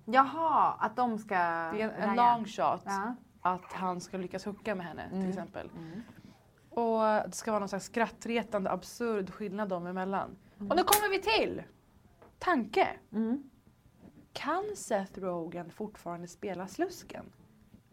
[0.04, 1.34] Jaha, att de ska...
[1.34, 3.14] Det är en, en long shot Ja.
[3.40, 5.28] att han ska lyckas hooka med henne till Mm.
[5.28, 5.70] exempel.
[5.76, 6.02] Mm.
[6.70, 10.36] Och det ska vara någon slags skrattretande absurd skillnad dem emellan.
[10.56, 10.70] Mm.
[10.70, 11.62] Och nu kommer vi till!
[12.38, 12.88] Tanke!
[13.12, 13.50] Mm.
[14.38, 17.24] Kan Seth Rogen fortfarande spela slusken?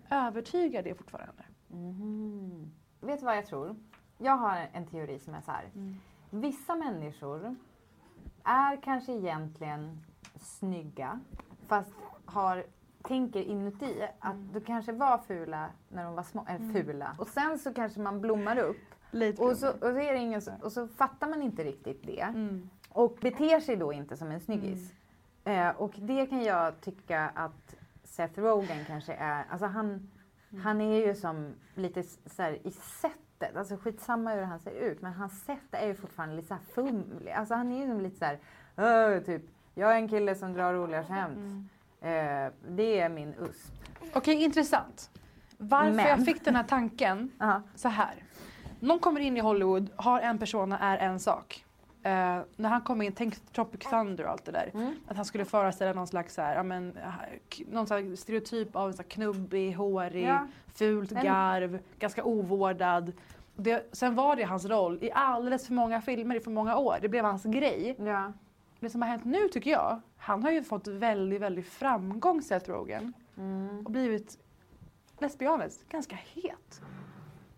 [0.09, 1.43] Övertygar det fortfarande?
[1.67, 2.71] Mhm.
[3.01, 3.75] Vet du vad jag tror?
[4.17, 5.65] Jag har en teori som är så här.
[5.75, 5.95] Mm.
[6.29, 7.55] Vissa människor
[8.43, 10.05] är kanske egentligen
[10.35, 11.19] snygga
[11.67, 11.93] fast
[12.25, 12.65] har,
[13.03, 14.49] tänker inuti att Mm.
[14.53, 16.45] de kanske var fula när de var små.
[16.49, 17.15] Eller fula.
[17.19, 18.77] Och sen så kanske man blommar upp
[19.11, 22.21] Lite och så, och, så är det ingen, och så fattar man inte riktigt det.
[22.21, 22.69] Mm.
[22.89, 24.93] Och beter sig då inte som en snyggis.
[25.45, 29.45] Eh, och det kan jag tycka att Seth Rogen kanske är.
[29.49, 30.11] Alltså han,
[30.63, 33.55] han är ju som lite så här, i sättet.
[33.57, 35.01] Alltså skitsamma hur han ser ut.
[35.01, 37.31] Men hans sätt är ju fortfarande lite så här fumlig.
[37.31, 38.25] Alltså han är ju lite så
[38.75, 39.19] här.
[39.19, 39.41] Typ.
[39.73, 41.69] Jag är en kille som drar roliga skämt.
[42.01, 43.73] Eh, det är min USP.
[44.13, 45.09] Okej, intressant.
[45.57, 47.61] Varför Men- jag fick den här tanken Aha.
[47.75, 48.15] så här.
[48.79, 51.64] Någon kommer in i Hollywood, har en persona, är en sak.
[52.05, 54.71] Eh, när han kom in, tänk Tropic Thunder och allt det där.
[54.73, 54.95] Mm.
[55.07, 57.11] Att han skulle föreställa någon slags så här, ja, men, eh,
[57.71, 60.47] någon slags stereotyp av en så här knubbig, hårig, Ja.
[60.75, 63.11] fult garv, ganska ovårdad.
[63.55, 66.97] Det, sen var det hans roll i alldeles för många filmer i för många år.
[67.01, 67.95] Det blev hans grej.
[67.99, 68.33] Ja.
[68.79, 72.69] Det som har hänt nu tycker jag, han har ju fått väldigt, väldigt framgång Seth
[72.69, 73.13] Rogen.
[73.37, 73.85] Mm.
[73.85, 74.37] Och blivit,
[75.19, 76.81] let's be honest, ganska het.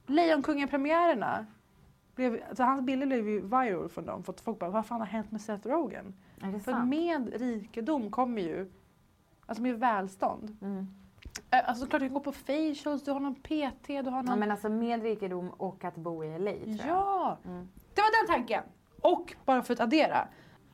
[0.05, 1.45] Lejonkungen-premiärerna,
[2.17, 4.23] blev, alltså hans bilder blev ju viral från dem.
[4.23, 6.13] För att folk bara, vad fan har hänt med Seth Rogen?
[6.39, 6.89] För sant?
[6.89, 8.71] med rikedom kommer ju,
[9.45, 10.57] alltså med välstånd.
[10.61, 10.87] Mm.
[11.49, 14.39] Alltså klart du kan gå på facials, du har någon PT, du har Ja, någon...
[14.39, 16.87] men alltså med rikedom och att bo i LA tror jag.
[16.87, 17.37] Ja!
[17.45, 17.67] Mm.
[17.93, 18.63] Det var den tanken!
[19.01, 20.27] Och bara för att addera.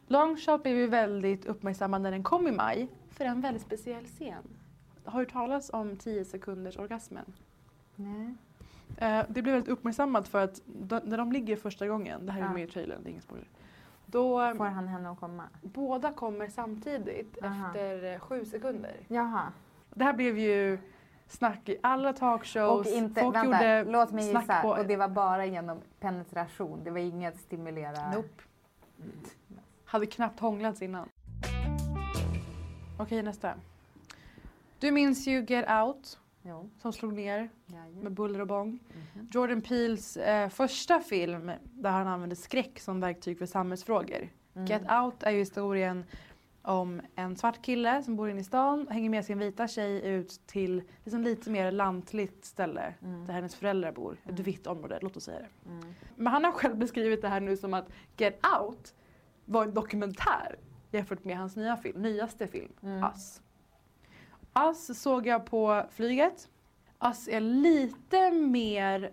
[0.07, 2.87] Longshot blev ju väldigt uppmärksammad när den kom i maj.
[3.09, 4.43] För en väldigt speciell scen.
[5.05, 7.33] Har du talat om 10 sekunders orgasmen?
[7.95, 8.35] Nej.
[8.97, 12.41] Eh, det blev väldigt uppmärksammat för att då, när de ligger första gången, det här
[12.41, 12.53] är Ja.
[12.53, 13.47] med i trailern, det är ingen spoiler.
[14.05, 15.43] Då eh, Får han henne att komma?
[15.61, 17.67] båda kommer samtidigt Aha.
[17.67, 18.95] efter eh, sju sekunder.
[19.07, 19.51] Jaha.
[19.93, 20.77] Det här blev ju
[21.27, 22.87] snack i alla talkshows.
[22.87, 24.61] Och inte, Folk vänta, gjorde låt mig snack gissa.
[24.61, 24.69] på...
[24.69, 26.81] Och det var bara genom penetration.
[26.83, 28.11] Det var inget stimulera.
[28.11, 28.43] Nope.
[29.85, 31.09] Hade knappt hånglats innan.
[32.99, 33.53] Okej, nästa.
[34.79, 36.69] Du minns ju Get Out Jo.
[36.81, 38.03] som slog ner Jajamän.
[38.03, 38.79] med buller och bång.
[39.15, 39.27] Mhm.
[39.31, 44.29] Jordan Peels eh, första film där han använde skräck som verktyg för samhällsfrågor.
[44.55, 44.65] Mm.
[44.65, 46.05] Get Out är ju historien
[46.61, 50.41] om en svart kille som bor inne i stan hänger med sin vita tjej ut
[50.45, 53.25] till liksom lite mer lantligt ställe Mm.
[53.25, 54.17] där hennes föräldrar bor.
[54.25, 55.69] Ett vitt område, låt oss säga det.
[55.69, 55.93] Mm.
[56.15, 58.93] Men han har själv beskrivit det här nu som att Get Out
[59.45, 60.55] var en dokumentär
[60.91, 63.03] jämfört med hans nya film, nyaste film, Mm.
[63.03, 63.41] Us.
[64.55, 66.49] Us såg jag på flyget.
[67.03, 69.11] Us är lite mer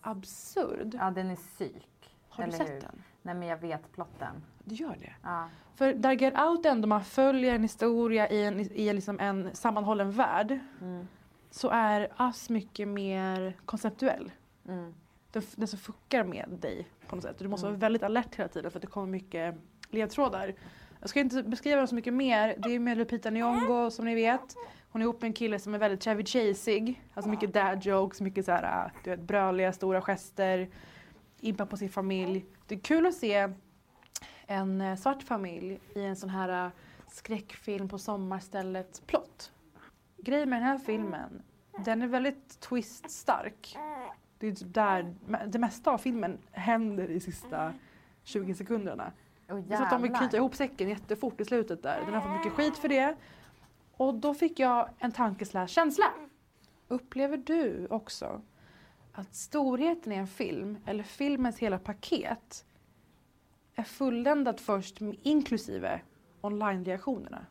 [0.00, 0.94] absurd.
[1.00, 2.16] Ja, den är psyk.
[2.28, 2.80] Har du sett hur?
[2.80, 3.02] den?
[3.22, 4.42] Nej, men jag vet plotten.
[4.64, 5.14] Du gör det?
[5.22, 5.48] Ja.
[5.74, 10.10] För där Get Out ändå man följer en historia i en, i liksom en sammanhållen
[10.10, 11.08] värld Mm.
[11.50, 14.32] så är Us mycket mer konceptuell.
[14.68, 14.94] Mm.
[15.32, 17.38] Den, den som fuckar med dig på något sätt.
[17.38, 17.72] Du måste Mm.
[17.80, 19.54] vara väldigt alert hela tiden för att det kommer mycket
[19.90, 20.54] ledtrådar.
[21.00, 22.54] Jag ska inte beskriva den så mycket mer.
[22.58, 24.54] Det är med Lupita Nyong'o som ni vet.
[24.98, 27.02] Hon är ihop med en kille som är väldigt Chevy Chasig.
[27.14, 30.68] Alltså mycket dad jokes, mycket så här, äh, du vet, bröliga stora gester.
[31.40, 32.44] Impa på sin familj.
[32.66, 33.48] Det är kul att se
[34.46, 36.70] en eh, svart familj i en sån här äh,
[37.08, 39.52] skräckfilm på sommarstället plott.
[40.16, 41.42] Grejen med den här filmen,
[41.84, 43.76] den är väldigt twist-stark.
[44.38, 45.14] Det är typ där
[45.46, 47.74] det mesta av filmen händer i sista
[48.22, 49.12] 20 sekunderna.
[49.48, 52.02] Oh, är så att de vill knyta ihop säcken jättefort i slutet där.
[52.04, 53.16] Den har fått mycket skit för det.
[53.98, 56.12] Och då fick jag en tanke slash känsla.
[56.88, 58.42] Upplever du också
[59.12, 62.64] att storheten i en film, eller filmens hela paket,
[63.74, 66.00] är fulländat först inklusive
[66.40, 67.46] online-reaktionerna.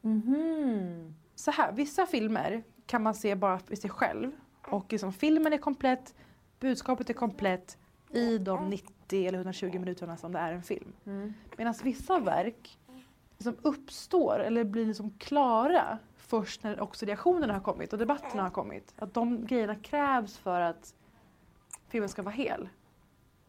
[0.00, 1.14] Mhm.
[1.34, 4.32] Så här, vissa filmer kan man se bara för sig själv
[4.68, 6.14] och liksom, filmen är komplett,
[6.60, 7.78] budskapet är komplett
[8.10, 10.92] i de 90 eller 120 minuterna som det är en film.
[11.06, 11.34] Mm.
[11.56, 12.78] Medan vissa verk
[13.38, 18.50] liksom uppstår eller blir liksom klara först när också reaktionerna har kommit och debatterna har
[18.50, 18.94] kommit.
[18.98, 20.94] Att de grejerna krävs för att
[21.88, 22.68] filmen ska vara hel.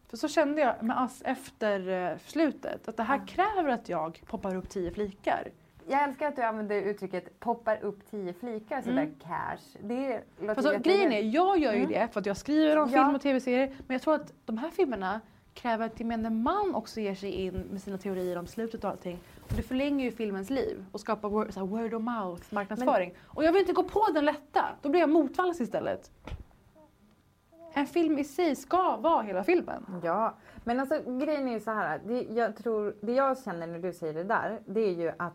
[0.08, 4.22] För så kände jag med Ass efter eh, slutet, att det här kräver att jag
[4.26, 5.48] poppar upp tio flikar.
[5.90, 9.14] Jag älskar att du använder uttrycket poppar upp tio flikar sådär Mm.
[9.22, 9.78] cash.
[9.82, 11.92] Det låter jätte- grejen är, jag gör ju Mm.
[11.92, 13.04] det för att jag skriver om Ja.
[13.04, 13.66] film och tv-serier.
[13.86, 15.20] Men jag tror att de här filmerna
[15.54, 19.18] kräver att gemene man också ger sig in med sina teorier om slutet och allting.
[19.56, 23.14] Det förlänger ju filmens liv och skapar word, så word of mouth marknadsföring.
[23.26, 24.64] Och jag vill inte gå på den lätta.
[24.82, 26.10] Då blir jag motvalls istället.
[27.72, 30.00] En film i sig ska vara hela filmen.
[30.02, 30.34] Ja,
[30.64, 32.00] men alltså grejen är ju så här.
[32.06, 35.34] Det jag, tror, det jag känner när du säger det där, det är ju att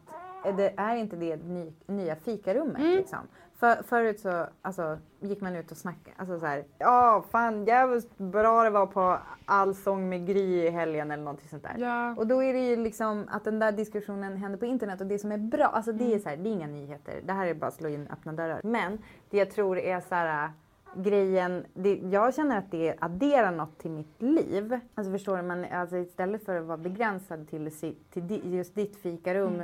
[0.58, 2.96] det är inte det ny, nya fikarummet Mm.
[2.98, 3.20] liksom.
[3.64, 6.16] För, förut så alltså, gick man ut och snackade.
[6.18, 11.12] Alltså så här, ja fan jävligt bra det var på Allsång med Gry i helgen
[11.12, 11.76] eller någonting sånt där.
[11.78, 12.16] Ja.
[12.18, 15.20] Och då är det ju liksom att den där diskussionen händer på internet och det
[15.20, 16.16] som är bra, alltså det Mm.
[16.16, 17.22] är så här, det är inga nyheter.
[17.26, 18.62] Det här är bara att slå in öppna dörrar.
[18.64, 18.98] Men
[19.30, 20.52] det jag tror är så här
[20.96, 24.80] grejen, det, jag känner att det adderar något till mitt liv.
[24.96, 27.72] Alltså förstår du, man, alltså istället för att vara begränsad till,
[28.12, 29.64] till just ditt fikarum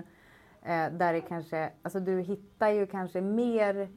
[0.62, 3.88] eh, där det kanske, alltså du hittar ju kanske mer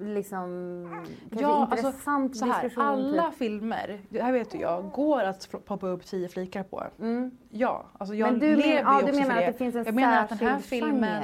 [0.00, 0.86] liksom
[1.28, 2.84] kanske Ja, alltså, intressant Så här, diskussion.
[2.84, 3.38] alla typ.
[3.38, 6.84] filmer, det här vet ju jag, går att poppa upp tio flikar på.
[6.98, 7.30] Mm.
[7.50, 9.52] Ja, alltså jag Men du, lever men, ju ja, också du menar för att det.
[9.52, 11.22] det finns en jag menar att den här filmen,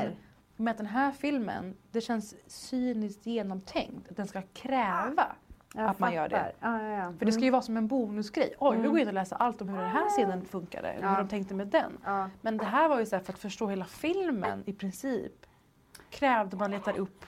[0.56, 0.70] genre?
[0.70, 4.10] att den här filmen, det känns cyniskt genomtänkt.
[4.10, 5.26] Att den ska kräva
[5.74, 6.52] Jag att man gör det.
[6.60, 6.82] fattar.
[6.82, 7.12] Ja, ja.
[7.18, 8.54] För det ska ju vara som en bonusgrej.
[8.58, 8.90] Oj, nu Mm.
[8.90, 10.88] går jag in och läser allt om hur den här scenen funkade.
[10.88, 11.10] Eller Ja.
[11.10, 11.98] hur de tänkte med den.
[12.04, 12.30] Ja.
[12.40, 15.46] Men det här var ju så här, för att förstå hela filmen i princip.
[16.10, 17.24] Krävde man letar upp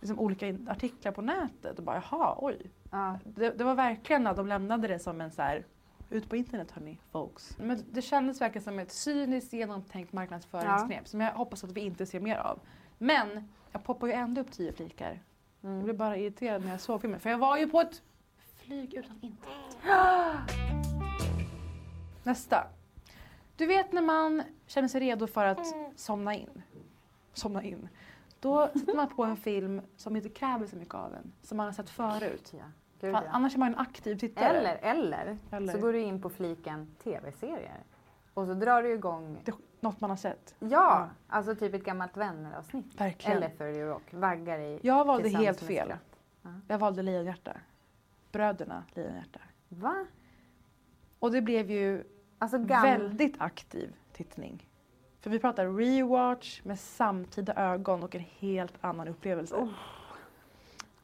[0.00, 2.70] liksom olika artiklar på nätet och bara jaha, oj.
[2.90, 3.18] Ja.
[3.24, 5.64] Det, det var verkligen att de lämnade det som en så här
[6.10, 7.58] ut på internet hörni, folks.
[7.58, 12.06] Men det kändes verkligen som ett cyniskt genomtänkt marknadsföringsknep som jag hoppas att vi inte
[12.06, 12.58] ser mer av.
[12.98, 15.22] Men jag poppar ju ändå upp tio flikar.
[15.62, 15.76] Mm.
[15.76, 18.02] Jag blev bara irriterad när jag såg filmen för jag var ju på ett
[18.56, 19.76] flyg utan internet.
[22.22, 22.66] Nästa.
[23.56, 26.62] Du vet när man känner sig redo för att somna in.
[27.32, 27.88] Somna in.
[28.40, 31.32] Då sätter man på en film som inte kräver så mycket av en.
[31.42, 32.52] Som man har sett förut.
[32.58, 32.64] Ja.
[33.00, 33.22] Gud, ja.
[33.30, 34.58] annars är man en aktiv tittare.
[34.58, 35.72] Eller, eller, Eller.
[35.72, 37.84] så går du in på fliken tv-serier.
[38.34, 40.54] Och så drar du igång, Det något man har sett.
[40.58, 43.00] ja, alltså typ ett gammalt vänner-avsnitt.
[43.00, 43.36] Verkligen.
[43.36, 45.86] Eller 30 Rock, vaggar i Jag valde helt fel.
[45.86, 46.20] skratt.
[46.68, 47.52] Jag valde Lejonhjärta.
[48.32, 49.40] Bröderna Lejonhjärta.
[49.68, 50.06] Va?
[51.18, 52.04] Och det blev ju
[52.38, 54.68] Alltså väldigt aktiv tittning.
[55.20, 59.54] För vi pratar rewatch med samtida ögon och en helt annan upplevelse.
[59.54, 59.68] Oh.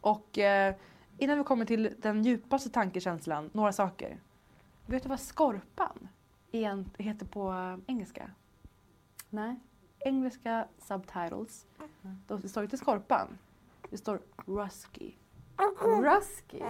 [0.01, 0.75] Och eh,
[1.19, 4.19] innan vi kommer till den djupaste tankekänslan, några saker.
[4.87, 6.09] Vet du vad skorpan
[6.57, 8.31] igen heter på engelska?
[9.31, 9.57] Nej.
[9.99, 11.67] Engelska subtitles.
[12.27, 13.39] Det står inte skorpan.
[13.91, 15.13] Det står rusky.
[15.81, 16.61] Rusky?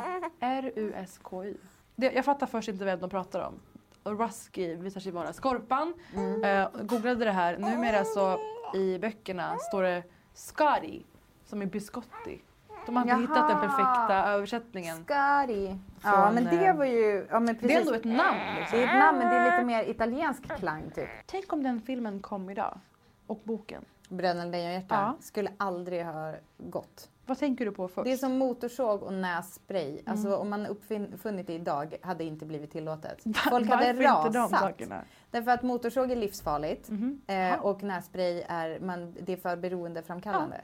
[0.41, 1.57] R-U-S-K-Y.
[1.97, 3.61] Det, jag fattar först inte vem de pratar om.
[4.03, 5.95] Och Rusky visar sig vara skorpan.
[6.15, 6.45] Mm.
[6.45, 7.59] Eh, googlade det här.
[7.59, 8.39] Numera så
[8.75, 11.03] i böckerna står det Scotty
[11.45, 12.43] som är biscotti.
[12.87, 13.21] De har inte Jaha.
[13.21, 14.97] hittat den perfekta översättningen.
[14.97, 15.75] Scotty.
[16.03, 17.69] Ja men det eh, var ju, ja men precis.
[17.69, 18.39] Det är ändå ett namn.
[18.59, 18.79] Liksom.
[18.79, 21.09] Det är ett namn men det är lite mer italiensk klang typ.
[21.27, 22.79] Tänk om den filmen kom idag.
[23.27, 23.85] Och boken.
[24.09, 25.17] Bröderna Lejonhjärta Ja.
[25.21, 27.09] skulle aldrig ha gått.
[27.27, 28.05] Vad tänker du på först?
[28.05, 29.91] Det är som motorsåg och nässpray.
[29.91, 30.03] Mm.
[30.07, 33.23] Alltså om man uppfunnit det idag hade inte blivit tillåtet.
[33.51, 34.61] Folk hade varför inte de rasat.
[34.61, 35.01] sakerna?
[35.31, 37.21] Därför att motorsåg är livsfarligt Mhm.
[37.27, 37.57] eh, Ja.
[37.57, 40.61] och nässpray är, man, det är för beroendeframkallande.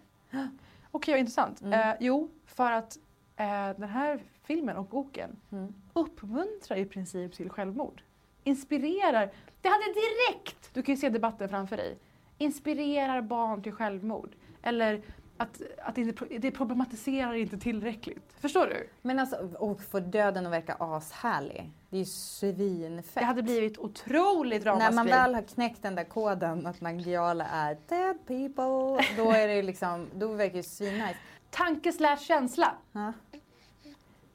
[0.92, 1.60] Okej, vad intressant.
[1.62, 1.72] Mm.
[1.90, 2.98] Eh, jo, för att
[3.36, 5.74] eh, den här filmen och boken Mm.
[5.92, 8.02] uppmuntrar i princip till självmord.
[8.44, 9.30] Inspirerar.
[9.60, 11.98] Det hade direkt, du kan ju se debatten framför dig,
[12.38, 14.30] inspirerar barn till självmord.
[14.62, 15.02] Eller
[15.36, 18.32] att, att det, det problematiserar inte tillräckligt.
[18.38, 18.88] Förstår du?
[19.02, 21.70] Men alltså, och få döden att verka ashärlig.
[21.90, 23.14] Det är ju svinfett.
[23.14, 25.10] Det hade blivit otroligt När man ramaskri.
[25.10, 30.08] väl har knäckt den där koden att Nangijala är dead people, då är det liksom,
[30.14, 31.16] då verkar det svinnice.
[31.50, 32.74] Tanke slash känsla.
[32.92, 33.12] Ja.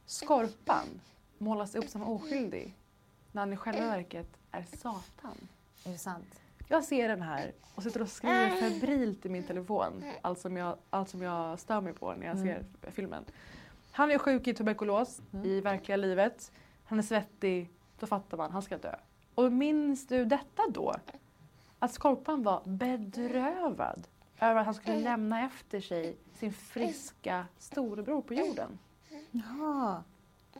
[0.05, 1.01] Skorpan
[1.37, 2.75] målas upp som oskyldig
[3.31, 5.47] när han i själva verket är Satan.
[5.85, 6.39] Är det sant?
[6.67, 10.77] Jag ser den här och sitter och skriver febrilt i min telefon allt som jag,
[10.89, 13.25] allt som jag stör mig på när jag ser filmen.
[13.91, 16.51] Han är sjuk i tuberkulos i verkliga livet.
[16.85, 17.69] Han är svettig.
[17.99, 18.95] Då fattar man, han ska dö.
[19.35, 20.95] Och minns du detta då?
[21.79, 24.07] att Skorpan var bedrövad
[24.39, 28.79] över att han skulle lämna efter sig sin friska storebror på jorden.
[29.31, 30.03] Ja.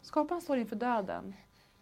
[0.02, 1.34] Skorpan står inför döden.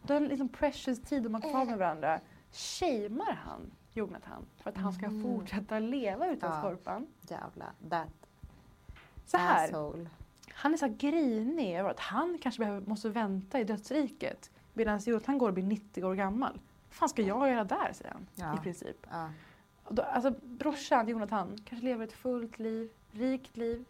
[0.01, 2.19] Den liksom precious tid de har kvar med varandra
[2.55, 6.59] shamear han Jonathan för att han ska fortsätta leva utan Ja.
[6.61, 7.07] Skorpan.
[7.21, 8.07] Jävla that
[9.25, 10.09] Så här, asshole.
[10.53, 14.99] han är så här grinig över att han kanske behöver, måste vänta i dödsriket medan
[15.05, 16.53] Jonathan går och blir 90 år gammal.
[16.89, 18.55] Vad fan ska jag göra där, säger han Ja.
[18.59, 19.07] i princip.
[19.11, 19.29] Ja.
[19.89, 23.85] Då, alltså brorsan Jonathan kanske lever ett fullt liv, rikt liv.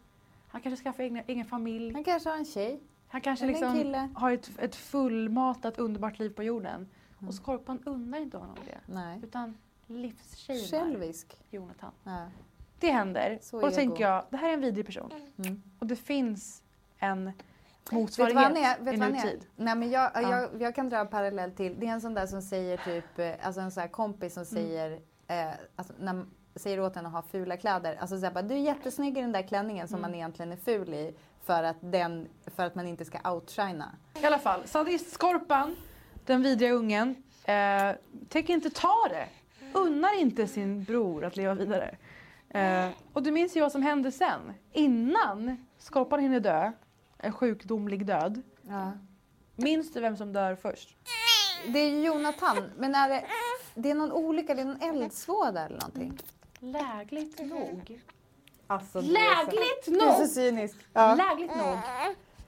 [0.48, 1.94] Han kanske skaffar egna, egen familj.
[1.94, 2.80] Han kanske har en tjej.
[3.08, 6.88] Han kanske eller liksom har ett, ett fullmatat underbart liv på jorden.
[7.18, 7.28] Mm.
[7.28, 8.78] Och Skorpan unnar inte honom det.
[8.92, 9.20] Nej.
[9.22, 9.56] Utan
[9.86, 11.36] livsshamear Självisk.
[11.50, 11.92] Jonathan.
[12.04, 12.26] Ja.
[12.80, 13.38] Det händer.
[13.42, 13.74] Så och då ego.
[13.76, 15.10] tänker jag, det här är en vidrig person.
[15.38, 15.62] Mm.
[15.78, 16.62] Och det finns
[16.98, 17.32] en
[17.90, 18.78] motsvarighet?
[18.80, 19.46] Vet i nutid.
[19.56, 20.20] Nej, men jag, Ja.
[20.20, 21.80] jag, jag kan dra en parallell till.
[21.80, 24.44] Det är en sån där som säger typ, eh, alltså en sån här kompis Mm.
[24.46, 27.96] som säger, eh, alltså, när, säger åt en att ha fula kläder.
[28.00, 30.10] Alltså så här, bara, du är jättesnygg i den där klänningen som Mm.
[30.10, 31.14] man egentligen är ful i.
[31.42, 33.94] För att, den, för att man inte ska outshina.
[34.22, 35.76] I alla fall, sadist Skorpan,
[36.26, 37.92] den vidriga ungen, eh,
[38.28, 39.26] tänker inte ta det.
[39.72, 41.96] Unnar inte sin bror att leva vidare.
[42.48, 44.40] Eh, och du minns ju vad som hände sen.
[44.72, 46.72] Innan Skorpan hinner dö,
[47.18, 48.42] en sjukdomlig död.
[48.62, 48.92] Ja.
[49.56, 50.96] Minns du vem som dör först?
[51.68, 53.24] Det är ju Jonathan, men är det,
[53.74, 56.18] det är någon olycka, det är någon eldsvåda eller någonting.
[56.58, 58.00] Lägligt nog.
[58.66, 60.28] Alltså, Lägligt Du är så nog!
[60.28, 60.76] cynisk.
[60.92, 61.14] Ja.
[61.14, 61.78] Lägligt nog.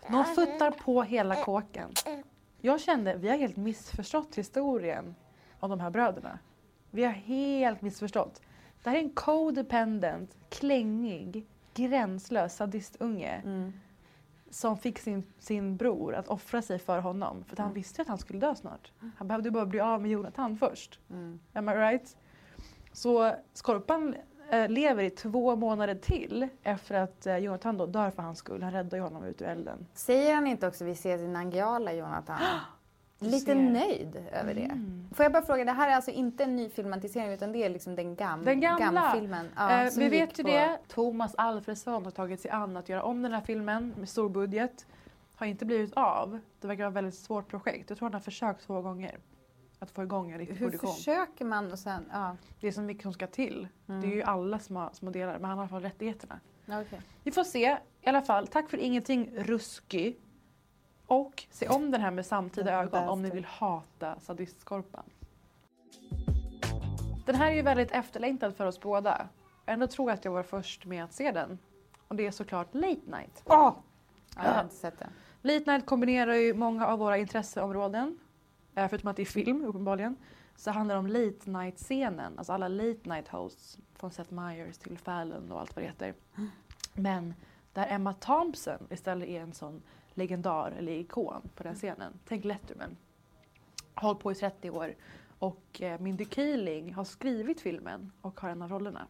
[0.09, 1.91] De futtar på hela kåken.
[2.61, 5.15] Jag kände, vi har helt missförstått historien
[5.61, 6.39] om de här bröderna.
[6.91, 8.43] Vi har helt missförstått.
[8.83, 13.73] Det här är en codependent, klängig, gränslös sadistunge Mm.
[14.51, 17.45] som fick sin, sin bror att offra sig för honom.
[17.45, 18.93] För att han visste att han skulle dö snart.
[19.17, 21.01] Han behövde bara bli av med Jonathan först.
[21.11, 21.41] Mm.
[21.53, 22.17] Am I right?
[22.93, 24.15] Så Skorpan
[24.69, 28.63] lever i två månader till efter att eh, Jonathan då dör för hans skull.
[28.63, 29.87] Han räddar ju honom ut ur elden.
[29.95, 32.39] Säger han inte också vi ser sin Angiala, Jonathan?
[33.21, 34.71] Lite nöjd över det.
[35.15, 37.69] Får jag bara fråga, det här är alltså inte en ny filmatisering utan det är
[37.71, 39.13] liksom den, gam, Den gamla.
[39.13, 40.79] filmen ja, eh, vi vet ju på- det.
[40.89, 44.87] Thomas Alfredsson har tagit sig an att göra om den här filmen med stor budget.
[45.35, 46.39] Har inte blivit av.
[46.61, 47.91] Det verkar vara ett väldigt svårt projekt.
[47.91, 49.19] Jag tror han har försökt två gånger
[49.79, 50.95] att få igång en riktig Hur produktion.
[50.95, 52.37] försöker man och sen, ja.
[52.61, 53.69] Det är så mycket som ska till.
[53.87, 56.41] Det är ju alla små, små delar, men han har i alla fall rättigheterna.
[56.67, 57.01] okej.
[57.23, 57.79] Vi får se.
[58.03, 60.17] I alla fall, tack för ingenting Ruski.
[61.07, 65.05] Och se om den här med samtida ögon om ni vill hata sadistskorpan.
[67.27, 69.29] Den här är ju väldigt efterlängtad för oss båda.
[69.67, 71.59] Ändå tror jag att jag var först med att se den.
[72.09, 73.43] Och det är såklart Late Night.
[73.47, 73.77] Ja,
[74.37, 75.11] jag har inte sett den.
[75.43, 78.19] Late Night kombinerar ju många av våra intresseområden.
[78.79, 80.17] Eh, förutom att det är film uppenbarligen.
[80.57, 82.39] Så handlar det om Late Night-scenen.
[82.39, 83.79] Alltså alla Late Night hosts.
[83.95, 86.15] Från Seth Meyers till Fallon och allt vad det heter.
[86.95, 87.35] Men
[87.73, 89.83] där Emma Thompson istället är en sån
[90.15, 92.13] legendar eller ikon på den scenen.
[92.29, 92.97] Tänk Letterman.
[93.95, 94.95] Har hållit på i 30 år.
[95.39, 99.07] Och eh, Mindy Kaling har skrivit filmen och har en av rollerna.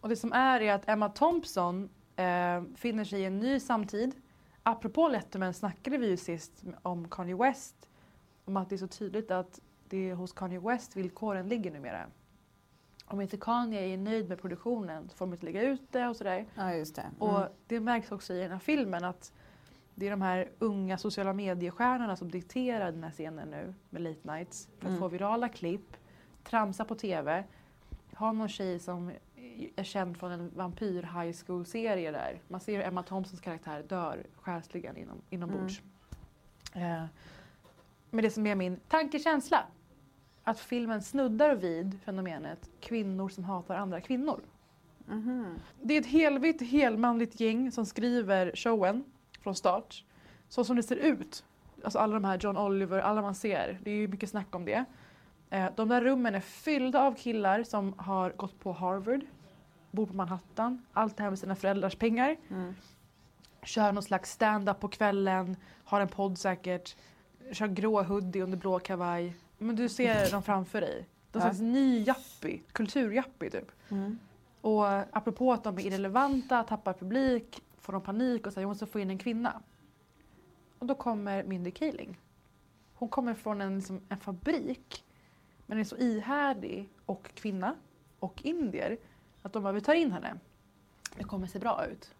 [0.00, 4.14] Och det som är är att Emma Thompson eh, finner sig i en ny samtid.
[4.62, 7.87] Apropå Letterman snackade vi ju sist om Kanye West.
[8.48, 12.06] Om att det är så tydligt att det är hos Kanye West villkoren ligger numera.
[13.04, 16.16] Om inte Kanye är nöjd med produktionen så får de inte lägga ut det och
[16.16, 16.46] sådär.
[16.54, 17.02] Ja, just det.
[17.02, 17.14] Mm.
[17.18, 19.32] Och det märks också i den här filmen att
[19.94, 24.32] det är de här unga sociala mediestjärnorna som dikterar den här scenen nu med late
[24.32, 24.68] nights.
[24.78, 24.98] För att Mm.
[25.00, 25.96] få virala klipp,
[26.44, 27.44] tramsa på TV.
[28.16, 29.12] Ha någon tjej som
[29.76, 32.40] är känd från en vampyr high school-serie där.
[32.48, 35.82] Man ser hur Emma Thompsons karaktär dör själsligen inom, inombords.
[36.74, 37.04] Eh,
[38.10, 39.64] men det som är min tankekänsla.
[40.44, 44.40] Att filmen snuddar vid fenomenet kvinnor som hatar andra kvinnor.
[45.06, 45.58] Mhm.
[45.82, 49.04] Det är ett helvitt, helmanligt gäng som skriver showen
[49.40, 50.04] från start.
[50.48, 51.44] Så som det ser ut.
[51.84, 53.78] Alltså alla de här John Oliver, alla man ser.
[53.82, 54.84] Det är ju mycket snack om det.
[55.50, 59.20] Eh, De där rummen är fyllda av killar som har gått på Harvard,
[59.90, 62.36] bor på Manhattan, allt det här med sina föräldrars pengar.
[62.50, 62.74] Mm.
[63.62, 66.96] Kör någon slags stand-up på kvällen, har en podd säkert,
[67.52, 69.36] kör grå hoodie under blå kavaj.
[69.58, 71.06] Men du ser dem framför dig.
[71.32, 71.40] De Ja.
[71.40, 73.72] slags ny jappie, kulturjappie typ.
[73.88, 74.18] Mm.
[74.60, 74.86] Och
[75.16, 79.00] apropå att de är irrelevanta, tappar publik, får de panik och säger jag måste få
[79.00, 79.62] in en kvinna.
[80.78, 82.20] Och då kommer Mindy Kaling.
[82.94, 85.04] Hon kommer från en, liksom, en fabrik
[85.66, 87.74] men är så ihärdig och kvinna
[88.18, 88.98] och indier
[89.42, 90.34] att de bara vi tar in henne.
[91.16, 92.14] Det kommer se bra ut.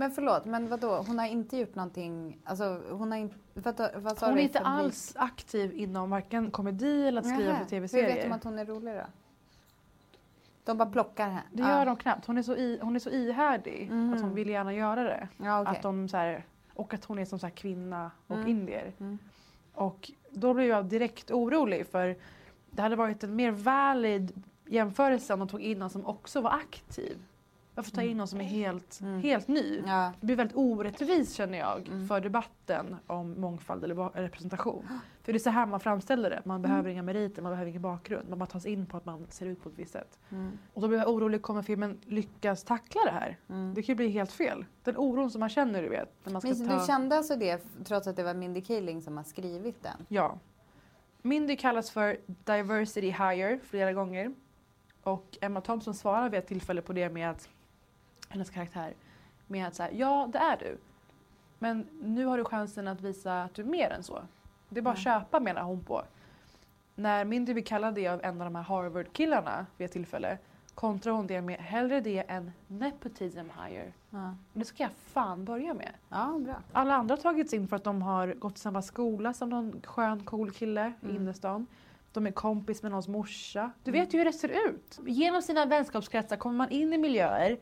[0.00, 1.04] Men förlåt, men vadå?
[1.06, 4.60] Hon har inte gjort någonting, alltså hon har inte, vad, vad sa Hon är inte
[4.60, 7.64] alls aktiv inom varken komedi eller att skriva Nähä.
[7.64, 8.24] för Hur vet tv-serier.
[8.28, 9.02] de att hon är rolig då?
[10.64, 11.42] De bara plockar henne.
[11.52, 12.26] Det gör de knappt.
[12.26, 14.14] Hon är så, i, hon är så ihärdig Mhm.
[14.14, 15.28] att hon vill gärna göra det.
[15.36, 15.76] Ja, okej.
[15.76, 16.44] Att de, så här,
[16.74, 18.48] och att hon är som så här, kvinna och Mm.
[18.48, 18.92] indier.
[19.00, 19.18] Mm.
[19.74, 22.16] Och då blev jag direkt orolig för
[22.70, 26.50] det hade varit en mer valid jämförelse om de tog in någon som också var
[26.50, 27.18] aktiv.
[27.78, 29.20] Varför ta in någon som är helt, Mm.
[29.22, 29.82] helt ny?
[29.86, 30.12] Ja.
[30.20, 32.08] Det blir väldigt orättvist känner jag Mm.
[32.08, 34.88] för debatten om mångfald eller representation.
[35.22, 36.42] För det är så här man framställer det.
[36.44, 38.28] Man behöver inga meriter, man behöver ingen bakgrund.
[38.28, 40.18] Man bara tas in på att man ser ut på ett visst sätt.
[40.30, 40.58] Mm.
[40.74, 43.38] Och då blir jag orolig, kommer filmen lyckas tackla det här?
[43.48, 43.74] Mm.
[43.74, 44.64] Det kan ju bli helt fel.
[44.84, 46.12] Den oron som man känner du vet.
[46.24, 46.80] När man ska Men ta...
[46.80, 49.96] Du kände alltså det trots att det var Mindy Kaling som har skrivit den?
[50.08, 50.38] Ja.
[51.22, 54.34] Mindy kallas för diversity hire flera gånger.
[55.02, 57.48] Och Emma Thompson svarar vid ett tillfälle på det med att
[58.28, 58.94] hennes karaktär
[59.46, 60.78] med att säga ja det är du.
[61.58, 64.22] Men nu har du chansen att visa att du är mer än så.
[64.68, 66.02] Det är bara att köpa menar hon på.
[66.94, 70.38] När Mindy blir kallad det av en av de här Harvard-killarna vid ett tillfälle
[70.74, 73.92] kontrar hon det med hellre det än nepotism hire.
[74.10, 75.92] Ja, det ska jag fan börja med.
[76.08, 76.54] ja bra.
[76.72, 79.80] Alla andra har tagits in för att de har gått i samma skola som någon
[79.84, 81.16] skön cool kille i Mm.
[81.16, 81.66] innerstan.
[82.12, 83.70] De är kompis med någons morsa.
[83.84, 85.00] Du vet ju hur det ser ut.
[85.06, 87.58] Genom sina vänskapskretsar kommer man in i miljöer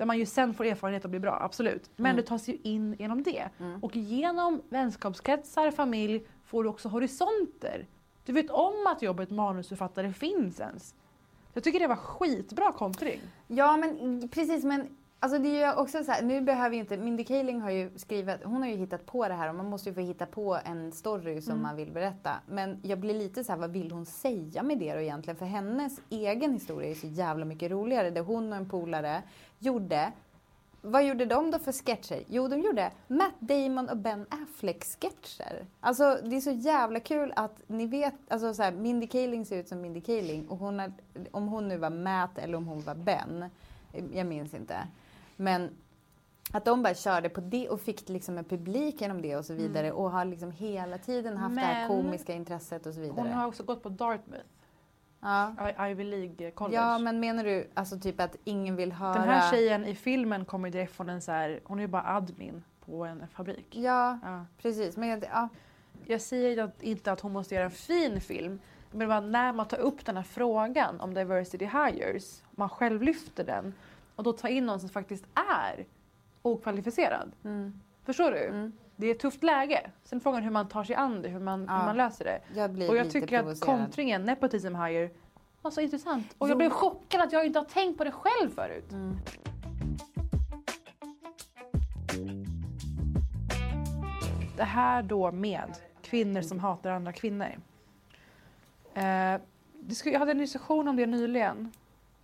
[0.00, 1.90] där man ju sen får erfarenhet och blir bra, absolut.
[1.96, 2.16] Men Mm.
[2.16, 3.48] du tas ju in genom det.
[3.58, 3.82] Mm.
[3.84, 7.86] Och genom vänskapskretsar, familj får du också horisonter.
[8.24, 10.94] Du vet om att jobbet manusförfattare finns ens.
[11.54, 13.20] Jag tycker det var skitbra kontring.
[13.46, 16.96] Ja men precis men alltså det är ju också så här, nu behöver ju inte,
[16.96, 19.88] Mindy Kaling har ju skrivit, hon har ju hittat på det här och man måste
[19.88, 21.62] ju få hitta på en story som Mm.
[21.62, 22.30] man vill berätta.
[22.48, 25.36] Men jag blir lite så här, vad vill hon säga med det då egentligen?
[25.36, 28.10] För hennes egen historia är så jävla mycket roligare.
[28.10, 29.22] Det hon och en polare
[29.58, 30.12] gjorde
[30.82, 32.22] vad gjorde de då för sketcher?
[32.28, 35.64] Jo, de gjorde Matt Damon och Ben Affleck sketcher.
[35.80, 39.56] Alltså det är så jävla kul att ni vet, alltså så här, Mindy Kaling ser
[39.56, 40.92] ut som Mindy Kaling och hon har,
[41.30, 43.44] om hon nu var Matt eller om hon var Ben,
[44.12, 44.76] jag minns inte.
[45.40, 45.70] Men
[46.52, 49.54] att de bara körde på det och fick liksom en publik genom det och så
[49.54, 53.16] vidare och har liksom hela tiden haft det här Men- komiska intresset och så vidare.
[53.20, 54.44] Hon har också gått på Dartmouth,
[55.20, 55.88] ja.
[55.88, 56.76] Ivy League College.
[56.76, 59.14] ja, men menar du alltså typ att ingen vill höra...
[59.14, 62.16] Den här tjejen i filmen kommer direkt från en så här, hon är ju bara
[62.16, 63.66] admin på en fabrik.
[63.76, 64.44] Ja, Ja.
[64.62, 64.96] precis.
[64.96, 65.48] Men jag, ja.
[66.06, 68.58] Jag säger inte att hon måste göra en fin film.
[68.92, 73.74] Men när man tar upp den här frågan om diversity hires, man själv lyfter den
[74.20, 75.86] och då tar in någon som faktiskt är
[76.42, 77.32] okvalificerad.
[77.44, 77.80] Mm.
[78.04, 78.38] Förstår du?
[78.46, 78.72] Mm.
[78.96, 79.90] Det är ett tufft läge.
[80.04, 81.78] Sen är frågan hur man tar sig an det, hur man, Ja.
[81.78, 82.40] hur man löser det.
[82.54, 85.10] Jag Och jag tycker att kontringen, nepotism hire,
[85.62, 86.34] var så intressant.
[86.38, 86.58] Och jag Jo.
[86.58, 88.92] blev chockad att jag inte har tänkt på det själv förut.
[88.92, 89.16] Mm.
[94.56, 97.58] Det här då med kvinnor som hatar andra kvinnor.
[98.94, 99.04] Eh,
[100.04, 101.72] jag hade en diskussion om det nyligen.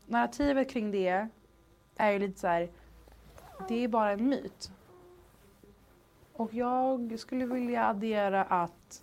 [0.07, 1.28] Narrativet kring det
[1.97, 2.68] är ju lite så här,
[3.68, 4.70] det är bara en myt.
[6.32, 9.03] Och jag skulle vilja addera att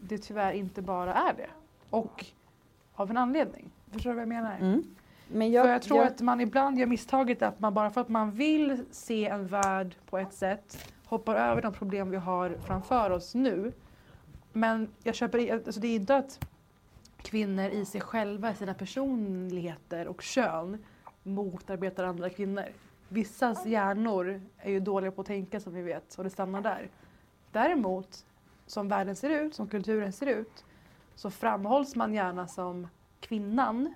[0.00, 1.50] det tyvärr inte bara är det.
[1.90, 2.26] Och
[2.94, 3.70] av en anledning.
[3.90, 4.56] Förstår du vad jag menar?
[4.56, 4.82] Mm.
[5.28, 8.08] Men jag, för jag tror att man ibland gör misstaget att man bara för att
[8.08, 13.10] man vill se en värld på ett sätt hoppar över de problem vi har framför
[13.10, 13.72] oss nu.
[14.52, 16.46] Men jag köper alltså det är inte att
[17.22, 20.84] kvinnor i sig själva, i sina personligheter och kön
[21.34, 22.64] motarbetar andra kvinnor.
[23.08, 26.88] Vissas hjärnor är ju dåliga på att tänka som vi vet och det stannar där.
[27.52, 28.26] Däremot,
[28.66, 30.64] som världen ser ut, som kulturen ser ut,
[31.14, 32.88] så framhålls man gärna som
[33.20, 33.94] kvinnan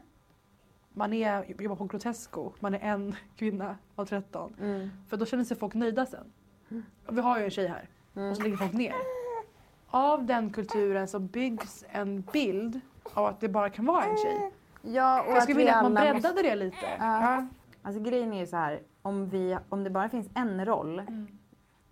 [0.92, 4.54] man är, jobbar på Grotesco, man är en kvinna av 13.
[4.60, 4.90] Mm.
[5.08, 6.32] För då känner sig folk nöjda sen.
[7.06, 8.30] Och vi har ju en tjej här Mm.
[8.30, 8.94] och så ligger folk ner.
[9.86, 12.80] Av den kulturen så byggs en bild
[13.14, 14.50] av att det bara kan vara en tjej.
[14.84, 16.76] Ja, och Jag skulle vilja att man breddade det lite.
[16.98, 17.20] Ja.
[17.20, 17.46] Ja.
[17.82, 21.26] Alltså grejen är ju så här, om, vi, om det bara finns en roll Mm.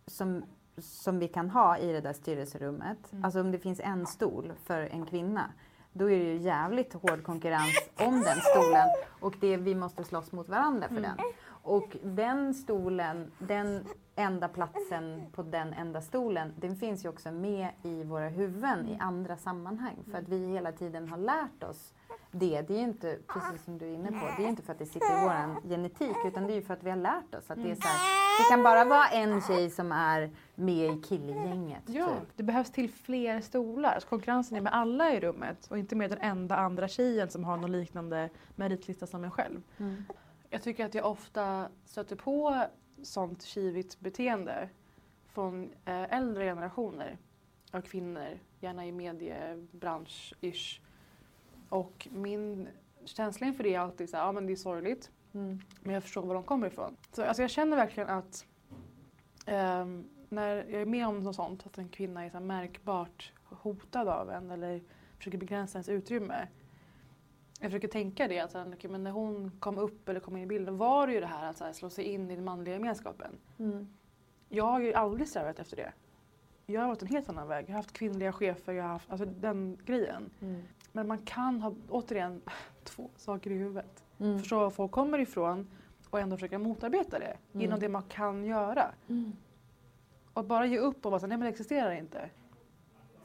[0.07, 0.43] som,
[0.79, 3.25] som vi kan ha i det där styrelserummet, Mm.
[3.25, 5.51] alltså om det finns en stol för en kvinna,
[5.93, 8.89] då är det ju jävligt hård konkurrens om den stolen
[9.21, 11.11] och det, vi måste slåss mot varandra för Mm.
[11.17, 11.27] den.
[11.65, 13.85] Och den stolen, den
[14.17, 18.99] enda platsen på den enda stolen, den finns ju också med i våra huvuden i
[19.01, 19.97] andra sammanhang.
[20.11, 21.93] För att vi hela tiden har lärt oss
[22.33, 22.63] det.
[22.63, 24.79] Det är ju inte, precis som du är inne på, det är inte för att
[24.79, 27.51] det sitter i vår genetik utan det är ju för att vi har lärt oss
[27.51, 27.99] att det är så här,
[28.39, 31.83] det kan bara vara en tjej som är med i killgänget.
[31.87, 32.37] Ja, Typ.
[32.37, 34.01] det behövs till fler stolar.
[34.01, 37.45] Så konkurrensen är med alla i rummet och inte med den enda andra tjejen som
[37.45, 39.63] har någon liknande meritlista som en själv.
[39.79, 40.05] Mm.
[40.51, 42.65] Jag tycker att jag ofta stöter på
[43.03, 44.69] sånt kivigt beteende
[45.27, 47.19] från eh, äldre generationer
[47.71, 50.81] av kvinnor, gärna i mediebransch-ish.
[51.73, 52.69] Och min
[53.05, 55.11] känslan inför det är alltid så här, ja men det är sorgligt.
[55.35, 55.61] Mm.
[55.81, 56.97] Men jag förstår var de kommer ifrån.
[57.13, 58.47] Så alltså jag känner verkligen att
[59.47, 64.09] ehm, när jag är med om något sånt, att en kvinna är så märkbart hotad
[64.09, 64.83] av en eller
[65.17, 66.49] försöker begränsa ens utrymme.
[67.61, 70.47] Jag försöker tänka det, att okej, men när hon kom upp eller kom in i
[70.47, 72.75] bilden var det ju det här att så här, slå sig in i den manliga
[72.75, 73.39] gemenskapen.
[73.59, 73.89] Mm.
[74.49, 75.93] Jag har ju aldrig strävat efter det.
[76.67, 77.65] Jag har varit en helt annan väg.
[77.65, 80.31] Jag har haft kvinnliga chefer, jag har haft alltså den grejen.
[80.41, 80.63] Mm.
[80.93, 82.41] Men man kan ha, återigen,
[82.85, 84.05] två saker i huvudet.
[84.19, 84.39] Mm.
[84.39, 85.69] Förstå var folk kommer ifrån
[86.11, 87.65] och ändå försöka motarbeta det Mm.
[87.67, 88.85] inom det man kan göra.
[89.09, 89.33] Mm.
[90.33, 92.31] Och bara ge upp och bara säga nej men det existerar inte.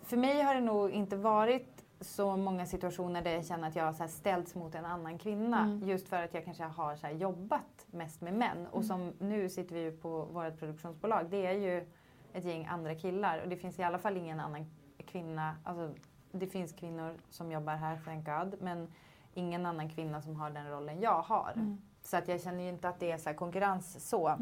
[0.01, 3.83] För mig har det nog inte varit så många situationer där jag känner att jag
[3.93, 5.59] har ställts mot en annan kvinna.
[5.63, 5.87] Mm.
[5.87, 8.67] Just för att jag kanske har så här jobbat mest med män.
[8.71, 11.29] Och som nu sitter vi ju på vårt produktionsbolag.
[11.29, 11.85] Det är ju
[12.33, 13.39] ett gäng andra killar.
[13.39, 14.65] Och det finns i alla fall ingen annan
[15.05, 15.55] kvinna.
[15.63, 15.93] Alltså,
[16.31, 18.61] det finns kvinnor som jobbar här, thank God.
[18.61, 18.87] Men
[19.33, 21.53] ingen annan kvinna som har den rollen jag har.
[22.01, 24.37] Så att jag känner ju inte att det är så här konkurrens så.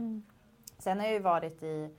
[0.78, 1.90] Sen har jag ju varit i,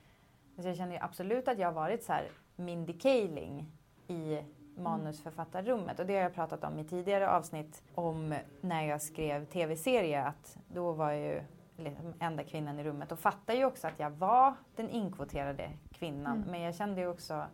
[0.57, 3.67] alltså jag känner ju absolut att jag har varit så här Mindy Kaling
[4.09, 4.43] i
[4.77, 6.01] manusförfattarrummet.
[6.01, 10.25] Och det har jag pratat om i tidigare avsnitt om när jag skrev tv-serie.
[10.25, 11.43] Att då var jag ju
[11.77, 16.45] liksom enda kvinnan i rummet och fattade ju också att jag var den inkvoterade kvinnan.
[16.51, 17.45] Men jag kände ju också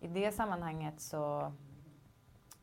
[0.00, 1.52] i det sammanhanget så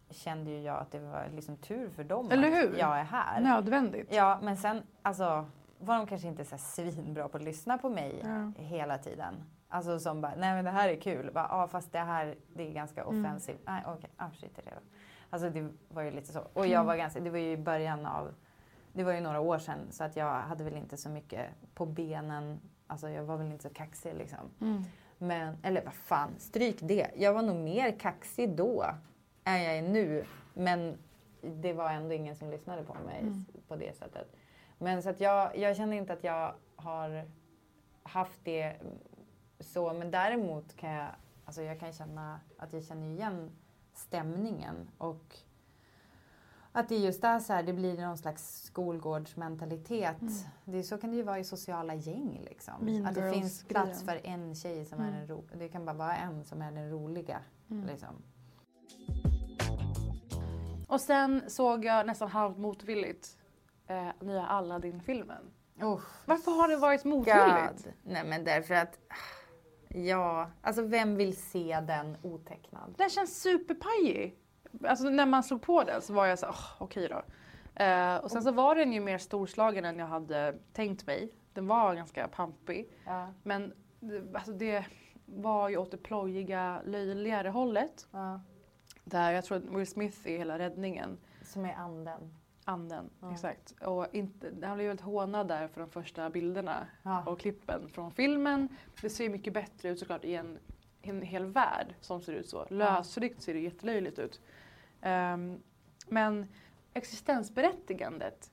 [0.10, 2.78] kände ju jag att det var liksom tur för dem Eller att hur?
[2.80, 3.42] jag är här.
[3.42, 4.08] Nödvändigt.
[4.14, 5.46] Ja, men sen alltså
[5.80, 8.64] var de kanske inte så svinbra på att lyssna på mig Ja.
[8.64, 9.34] hela tiden.
[9.70, 11.32] Alltså som bara, nej men det här är kul.
[11.34, 13.26] Bara, Ja fast det här det är ganska Mm.
[13.26, 13.60] offensivt.
[13.66, 14.82] Nej okej, ah, skit i det då.
[15.30, 16.40] Alltså det var ju lite så.
[16.54, 16.86] Och jag Mm.
[16.86, 18.34] var ganska, det var ju i början av,
[18.94, 21.86] det var ju några år sedan så att jag hade väl inte så mycket på
[21.86, 22.60] benen.
[22.88, 24.40] Alltså jag var väl inte så kaxig liksom.
[24.62, 24.84] Mm.
[25.18, 27.11] Men, eller vad fan, stryk det.
[27.16, 28.86] Jag var nog mer kaxig då
[29.43, 30.26] än jag är nu.
[30.53, 30.97] Men
[31.41, 33.45] det var ändå ingen som lyssnade på mig Mm.
[33.68, 34.28] på det sättet.
[34.78, 37.26] Men så att jag, jag känner inte att jag har
[38.03, 38.76] haft det
[39.59, 39.93] så.
[39.93, 41.07] Men däremot kan jag,
[41.45, 43.51] alltså jag kan känna att jag känner igen
[43.93, 44.89] stämningen.
[44.97, 45.36] Och
[46.76, 50.15] att det just är så här, det blir någon slags skolgårdsmentalitet.
[50.65, 52.73] Det, är- så kan det ju vara i sociala gäng liksom.
[52.80, 55.95] Mean att det finns plats för en tjej som är den ro- Det kan bara
[55.95, 57.39] vara en som är den roliga.
[57.67, 58.15] Liksom.
[60.88, 63.38] Och sen såg jag nästan halvt motvilligt
[63.88, 65.43] eh, nya Aladdin-filmen.
[65.84, 67.84] Usch, Varför har det varit motvilligt?
[67.84, 67.93] God.
[68.03, 68.99] Nej men därför att,
[69.89, 72.93] ja, alltså vem vill se den otecknad?
[72.97, 74.36] Den känns superpajig.
[74.84, 77.21] Alltså när man slog på den så var jag så "Åh, okej då.
[77.84, 81.32] Eh, och sen så var den ju mer storslagen än jag hade tänkt mig.
[81.53, 82.89] Den var ganska pampig.
[83.05, 84.86] Ja, Men det- alltså det
[85.26, 88.07] var ju åt det plojiga, löjligare hållet.
[88.11, 88.41] ja.
[89.03, 91.17] Där jag tror att Will Smith är hela räddningen.
[91.43, 92.36] Som är anden.
[92.65, 93.32] Anden, Ja.
[93.34, 93.71] exakt.
[93.82, 97.23] Och inte, han blev väldigt hånad där för de första bilderna Ja.
[97.26, 98.67] och klippen från filmen.
[99.01, 100.57] Det ser mycket bättre ut såklart i en,
[101.01, 102.65] en hel värld som ser ut så.
[102.69, 104.41] Lösryckt ser det jättelöjligt ut.
[105.02, 105.60] Ehm,
[106.08, 106.48] men
[106.93, 108.52] existensberättigandet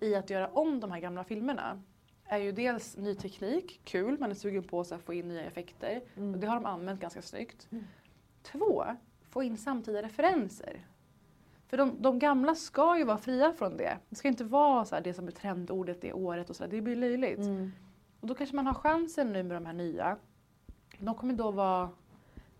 [0.00, 1.82] i att göra om de här gamla filmerna
[2.24, 6.00] är ju dels ny teknik, kul, man är sugen på att få in nya effekter
[6.14, 7.68] och det har de använt ganska snyggt.
[8.42, 8.84] Två,
[9.30, 10.86] få in samtida referenser.
[11.66, 13.98] För de, de gamla ska ju vara fria från det.
[14.08, 16.70] Det ska inte vara så det som är trendordet det året och så där.
[16.70, 17.38] Det blir löjligt.
[17.38, 17.72] Mm.
[18.20, 20.16] Och då kanske man har chansen nu med de här nya.
[20.98, 21.90] De kommer då vara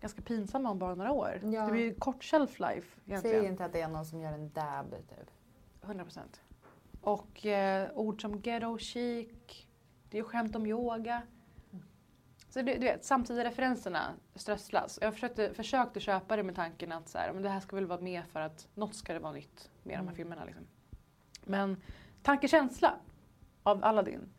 [0.01, 1.39] ganska pinsamma om bara några år.
[1.43, 1.65] Ja.
[1.65, 3.45] Det blir ju kort shelf life Säg egentligen.
[3.45, 5.31] inte att det är någon som gör en dab typ.
[5.83, 6.41] 100 procent.
[7.01, 9.27] Och eh, ord som ghetto chic,
[10.09, 11.21] det är ju skämt om yoga.
[12.49, 14.99] Så du, du vet, samtida referenserna strösslas.
[15.01, 17.85] Jag försökte, försökte köpa det med tanken att så här, men det här ska väl
[17.85, 20.45] vara med för att något ska det vara nytt med de här filmerna.
[20.45, 20.65] Liksom.
[21.45, 21.81] Men
[22.23, 22.93] tankekänsla
[23.63, 24.29] av Aladdin.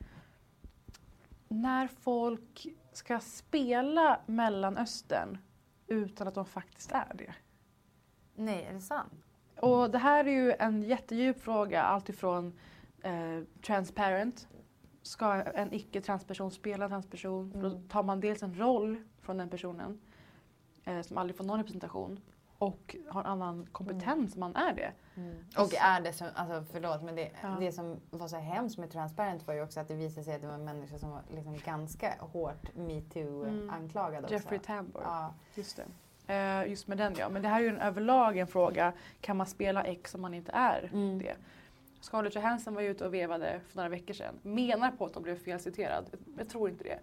[1.49, 5.39] När folk ska spela Mellanöstern
[5.87, 7.35] utan att de faktiskt är det.
[8.35, 9.27] Nej, är det sant?
[9.57, 12.53] Och det här är ju en jättedjup fråga, alltifrån
[13.03, 14.49] eh, transparent.
[15.03, 17.53] Ska en icke-transperson spela en transperson?
[17.53, 20.01] För då tar man dels en roll från den personen
[20.85, 22.21] eh, som aldrig får någon representation
[22.63, 24.93] och har en annan kompetens om man är det.
[25.59, 27.57] Och är det som, alltså förlåt men det, Ja.
[27.61, 30.41] det som var så hemskt med Transparent var ju också att det visade sig att
[30.41, 34.35] det var en människa som var liksom ganska hårt metoo-anklagad också.
[34.35, 34.43] Mm.
[34.43, 35.03] Jeffrey Tambor.
[35.05, 35.35] Ja.
[35.55, 35.77] Just
[36.27, 36.33] det.
[36.35, 37.29] Eh, just med den ja.
[37.29, 38.93] Men det här är ju en överlag en fråga.
[39.21, 41.19] Kan man spela X om man inte är Mm.
[41.19, 41.37] det?
[42.01, 44.35] Scarlett Johansson var ju ute och vevade för några veckor sedan.
[44.43, 46.05] Menar på att hon blev felciterad.
[46.39, 46.99] Jag tror inte det.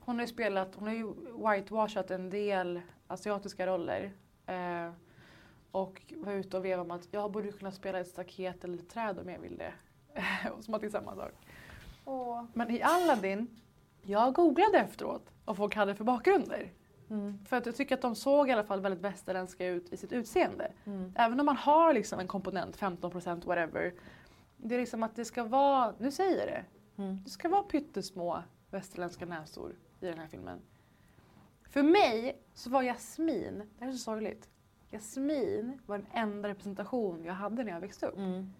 [0.00, 1.14] Hon har ju spelat, hon har ju
[1.50, 4.12] whitewashat en del asiatiska roller.
[4.46, 4.90] Eh,
[5.70, 8.88] och var ute och vevade om att jag borde kunna spela ett staket eller ett
[8.90, 9.72] träd om jag vill det.
[10.60, 11.32] Som att det är samma sak.
[12.04, 12.44] Åh.
[12.54, 13.60] Men i Aladdin,
[14.02, 16.72] jag googlade efteråt vad folk hade för bakgrunder.
[17.10, 17.44] Mm.
[17.44, 20.12] För att jag tycker att de såg i alla fall väldigt västerländska ut i sitt
[20.12, 20.72] utseende.
[20.84, 21.12] Mm.
[21.16, 23.94] Även om man har liksom en komponent, 15% whatever.
[24.56, 26.64] Det är liksom att det ska vara, nu säger jag det,
[26.98, 27.20] Mm.
[27.24, 30.60] det ska vara pyttesmå västerländska näsor i den här filmen.
[31.70, 34.48] För mig så var Jasmin, det här är så sorgligt,
[34.90, 38.16] Jasmin var den enda representation jag hade när jag växte upp.
[38.18, 38.52] Mm.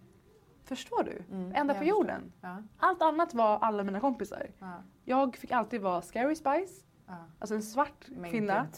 [0.64, 1.22] Förstår du?
[1.36, 1.52] Mm.
[1.54, 2.32] Enda jorden.
[2.40, 2.62] Ja.
[2.78, 4.50] Allt annat var alla mina kompisar.
[4.58, 4.82] Ja.
[5.04, 7.14] Jag fick alltid vara Scary Spice, Ja.
[7.38, 8.74] alltså en svart Men kvinna, gud.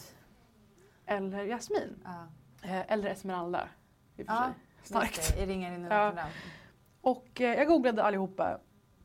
[1.05, 1.99] eller Jasmin.
[2.03, 2.27] Ja.
[2.63, 3.67] Eh, eller Esmeralda.
[4.17, 4.53] I och för sig.
[4.83, 5.33] Starkt.
[5.37, 6.25] Det, I Ringen i Notre Ja.
[7.01, 8.59] Och eh, jag googlade allihopa.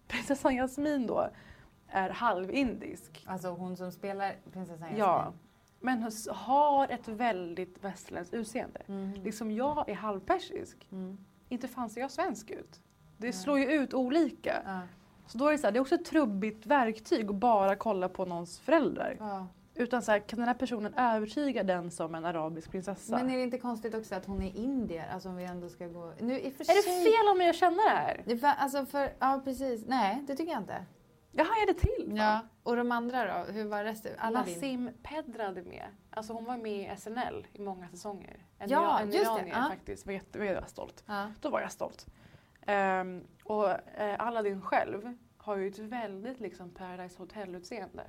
[0.08, 1.30] Prinsessan Jasmin då
[1.94, 3.24] är halvindisk.
[3.26, 4.98] Alltså hon som spelar prinsessan Jasmin.
[4.98, 5.32] Ja.
[5.80, 8.82] Men hon har ett väldigt västerländskt utseende.
[8.86, 9.12] Mm.
[9.24, 10.88] Liksom jag är halvpersisk.
[10.92, 11.18] Mm.
[11.48, 12.80] Inte fan ser jag svensk ut.
[13.16, 14.62] Det slår ju ut olika.
[14.64, 14.80] Ja.
[15.26, 18.08] Så då är det så här, det är också ett trubbigt verktyg att bara kolla
[18.08, 19.16] på någons föräldrar.
[19.18, 19.46] Ja.
[19.74, 23.16] Utan så här, kan den här personen övertyga den som en arabisk prinsessa?
[23.16, 25.08] Men är det inte konstigt också att hon är indier?
[25.14, 26.12] Alltså om vi ändå ska gå...
[26.20, 28.22] Nu, i är det sig- fel om jag känner det här?
[28.26, 29.84] Det för, alltså för, ja precis.
[29.86, 30.84] Nej, det tycker jag inte.
[31.36, 32.12] Jag hajade till.
[32.16, 32.40] Ja.
[32.62, 33.52] Och de andra då?
[33.52, 34.12] Hur var resten?
[34.18, 34.54] Aladdin?
[34.54, 35.86] Nassim Pedrad är med.
[36.10, 38.36] Alltså hon var med i SNL i många säsonger.
[38.58, 39.66] En, Ja, en just det, ja.
[39.70, 40.06] faktiskt.
[40.06, 41.04] Var jätte, var jag stolt.
[41.06, 41.30] Ja.
[41.40, 42.06] Då var jag stolt.
[42.66, 48.04] Ehm, och eh, Aladdin själv har ju ett väldigt liksom Paradise Hotel-utseende.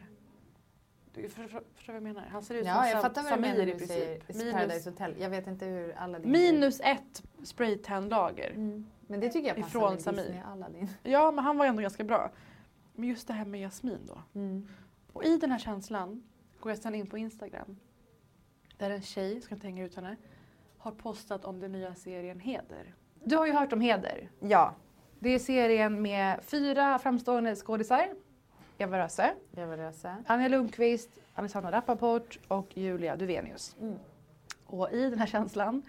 [1.14, 2.28] Du för, för, förstår vad jag menar?
[2.32, 4.54] Han ser ut Ja, som jag fattar vad du Samir menar i princip.
[4.54, 5.16] Paradise Hotel.
[5.20, 8.50] Jag vet inte hur Aladdin minus ett spraytan-lager.
[8.50, 8.86] Mm.
[9.08, 10.22] Men det tycker jag passar Ifrån med Samir.
[10.24, 10.90] Disney Aladdin.
[11.04, 12.32] Ja, men han var ändå ganska bra.
[12.96, 14.40] Men just det här med Jasmin då.
[14.40, 14.68] Mm.
[15.14, 16.24] Och i den här känslan
[16.60, 17.78] går jag sedan in på Instagram.
[18.78, 20.16] Där en tjej, ska inte hänga ut henne,
[20.78, 22.96] har postat om den nya serien Heder.
[23.24, 24.30] Du har ju hört om Heder.
[24.40, 24.76] Ja.
[25.20, 28.10] Det är serien med fyra framstående skådisar.
[28.78, 30.24] Eva Röse, Jag var rösa.
[30.28, 33.76] Anja Lundqvist, Alexandra Rappaport och Julia Duvenius.
[33.82, 33.96] Mm.
[34.66, 35.82] Och i den här känslan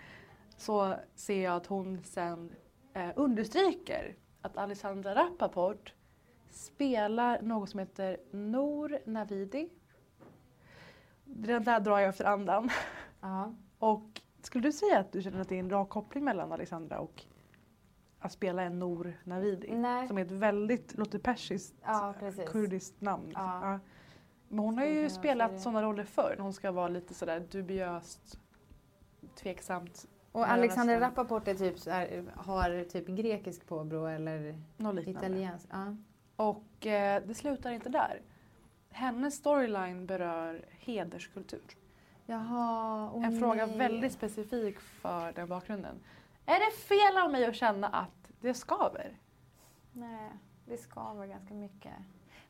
[0.57, 2.51] så ser jag att hon sen
[2.93, 5.93] eh, understryker att Alexandra Rappaport
[6.57, 9.69] spelar något som heter Nour Navidi.
[11.25, 12.71] Den där drar jag efter andan.
[13.21, 13.55] Ja.
[13.79, 16.99] Och skulle du säga att du känner att det är en rak koppling mellan Alexandra
[17.01, 17.23] och
[18.19, 19.75] att spela en Nour Navidi?
[19.77, 20.09] Nej.
[20.09, 22.15] Som är ett väldigt, låter persiskt, Ja,
[22.47, 23.25] kurdiskt namn.
[23.27, 23.45] liksom.
[23.45, 23.79] Ja.
[24.49, 25.59] Men hon har ju spelat det.
[25.61, 26.35] sådana roller förr.
[26.37, 28.39] när Hon ska vara lite sådär dubiöst,
[29.35, 31.01] tveksamt, Och Alexander.
[31.01, 34.61] Rappaport är typ här, har typ grekisk påbrå eller
[35.07, 35.69] italiensk.
[35.73, 35.97] Ja.
[36.37, 38.23] Och eh, det slutar inte där.
[38.91, 41.77] Hennes storyline berör hederskultur.
[42.27, 43.79] Jaha, åh en fråga nej.
[43.79, 46.01] väldigt specifik för den bakgrunden.
[46.47, 49.17] Är det fel av mig att känna att det skaver?
[49.93, 50.31] Nej,
[50.65, 51.93] det skaver ganska mycket.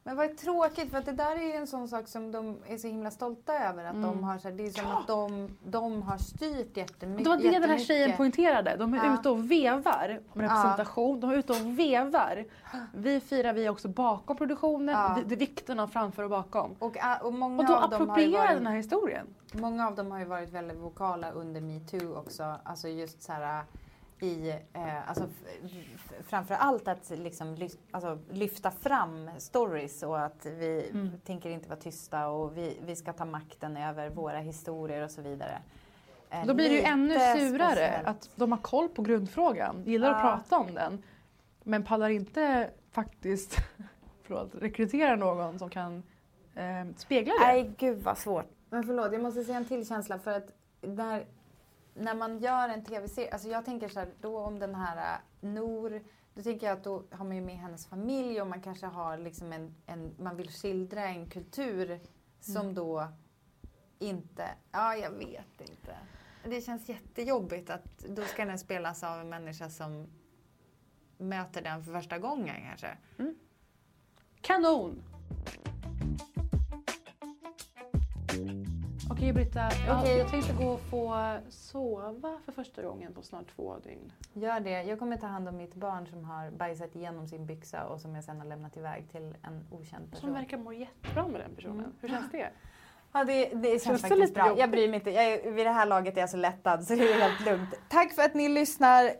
[0.06, 2.78] Men vad tråkigt för att det där är ju en sån sak som de är
[2.78, 3.84] så himla stolta över.
[3.84, 4.92] Att de har, så här, det är som Mm.
[4.94, 5.00] Ja.
[5.00, 7.24] att de, de har styrt jättemycket.
[7.24, 8.76] Det var det den här tjejen poängterade.
[8.76, 9.14] De är Ja.
[9.14, 11.20] ute och vevar om representation.
[11.20, 12.44] De är ute och vevar.
[12.94, 14.94] Vi firar vi är också bakom produktionen.
[14.94, 15.18] Ja.
[15.26, 16.74] Det är vikten av framför och bakom.
[16.78, 19.26] Och, och många, Och då av dem har ju approprierar varit, den här historien.
[19.52, 22.54] många av dem har ju varit väldigt vokala under metoo också.
[22.64, 23.62] Alltså just så här
[24.20, 25.24] i, eh, alltså
[26.26, 31.10] framför allt att liksom lyf, alltså, lyfta fram stories och att vi Mm.
[31.24, 35.22] tänker inte vara tysta och vi, vi ska ta makten över våra historier och så
[35.22, 35.58] vidare.
[36.30, 38.06] Eh, Då blir det ju ännu surare speciellt.
[38.06, 40.22] att de har koll på grundfrågan, gillar att Ja.
[40.36, 41.02] prata om den.
[41.62, 43.56] Men pallar inte faktiskt
[44.22, 46.02] förlåt, rekrytera någon som kan
[46.54, 46.64] eh,
[46.96, 47.46] spegla det.
[47.46, 48.46] Nej, gud vad svårt.
[48.70, 50.48] Men förlåt, jag måste säga en till känsla för att
[50.80, 51.24] när,
[51.96, 55.48] när man gör en tv-serie, alltså jag tänker så här, då om den här äh,
[55.48, 56.02] Nor,
[56.34, 59.18] då tänker jag att då har man ju med hennes familj och man kanske har
[59.18, 62.00] liksom en, en man vill skildra en kultur
[62.40, 62.74] som Mm.
[62.74, 63.08] då
[63.98, 65.96] inte, ja jag vet inte.
[66.44, 70.06] Det känns jättejobbigt att då ska den spelas av en människa som
[71.18, 72.98] möter den för första gången kanske.
[74.40, 75.02] Kanon!
[79.16, 80.18] Okej Britta, ja, Okej.
[80.18, 84.12] jag tänkte gå och få sova för första gången på snart två dygn.
[84.32, 84.82] Gör det.
[84.82, 88.14] Jag kommer ta hand om mitt barn som har bajsat igenom sin byxa och som
[88.14, 90.20] jag sen har lämnat iväg till en okänd person.
[90.20, 91.78] Som verkar må jättebra med den personen.
[91.78, 91.92] Mm.
[92.00, 92.50] Hur känns det?
[93.12, 94.58] Ja, det, det känns, Känns faktiskt bra.
[94.58, 95.10] Jag bryr mig inte.
[95.10, 97.74] Jag, vid det här laget är jag så lättad så det är helt lugnt.
[97.88, 99.10] Tack för att ni lyssnar.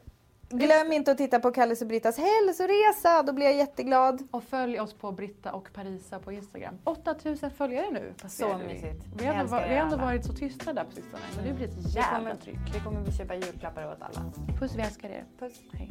[0.49, 4.29] Glöm inte att titta på Kalles och Brittas hälsoresa, då blir jag jätteglad.
[4.31, 6.75] Och följ oss på Britta och Parisa på Instagram.
[6.85, 8.65] 8000 följare nu Så vi.
[8.65, 9.05] mysigt.
[9.17, 11.23] Vi har, älskar vi har ändå varit så tysta där på sistone.
[11.37, 12.59] Men det blir ett Vi jävla tryck.
[12.75, 14.33] vi kommer vi köpa julklappar åt alla.
[14.61, 15.25] Puss, vi älskar er.
[15.39, 15.61] Puss.
[15.73, 15.91] Hej.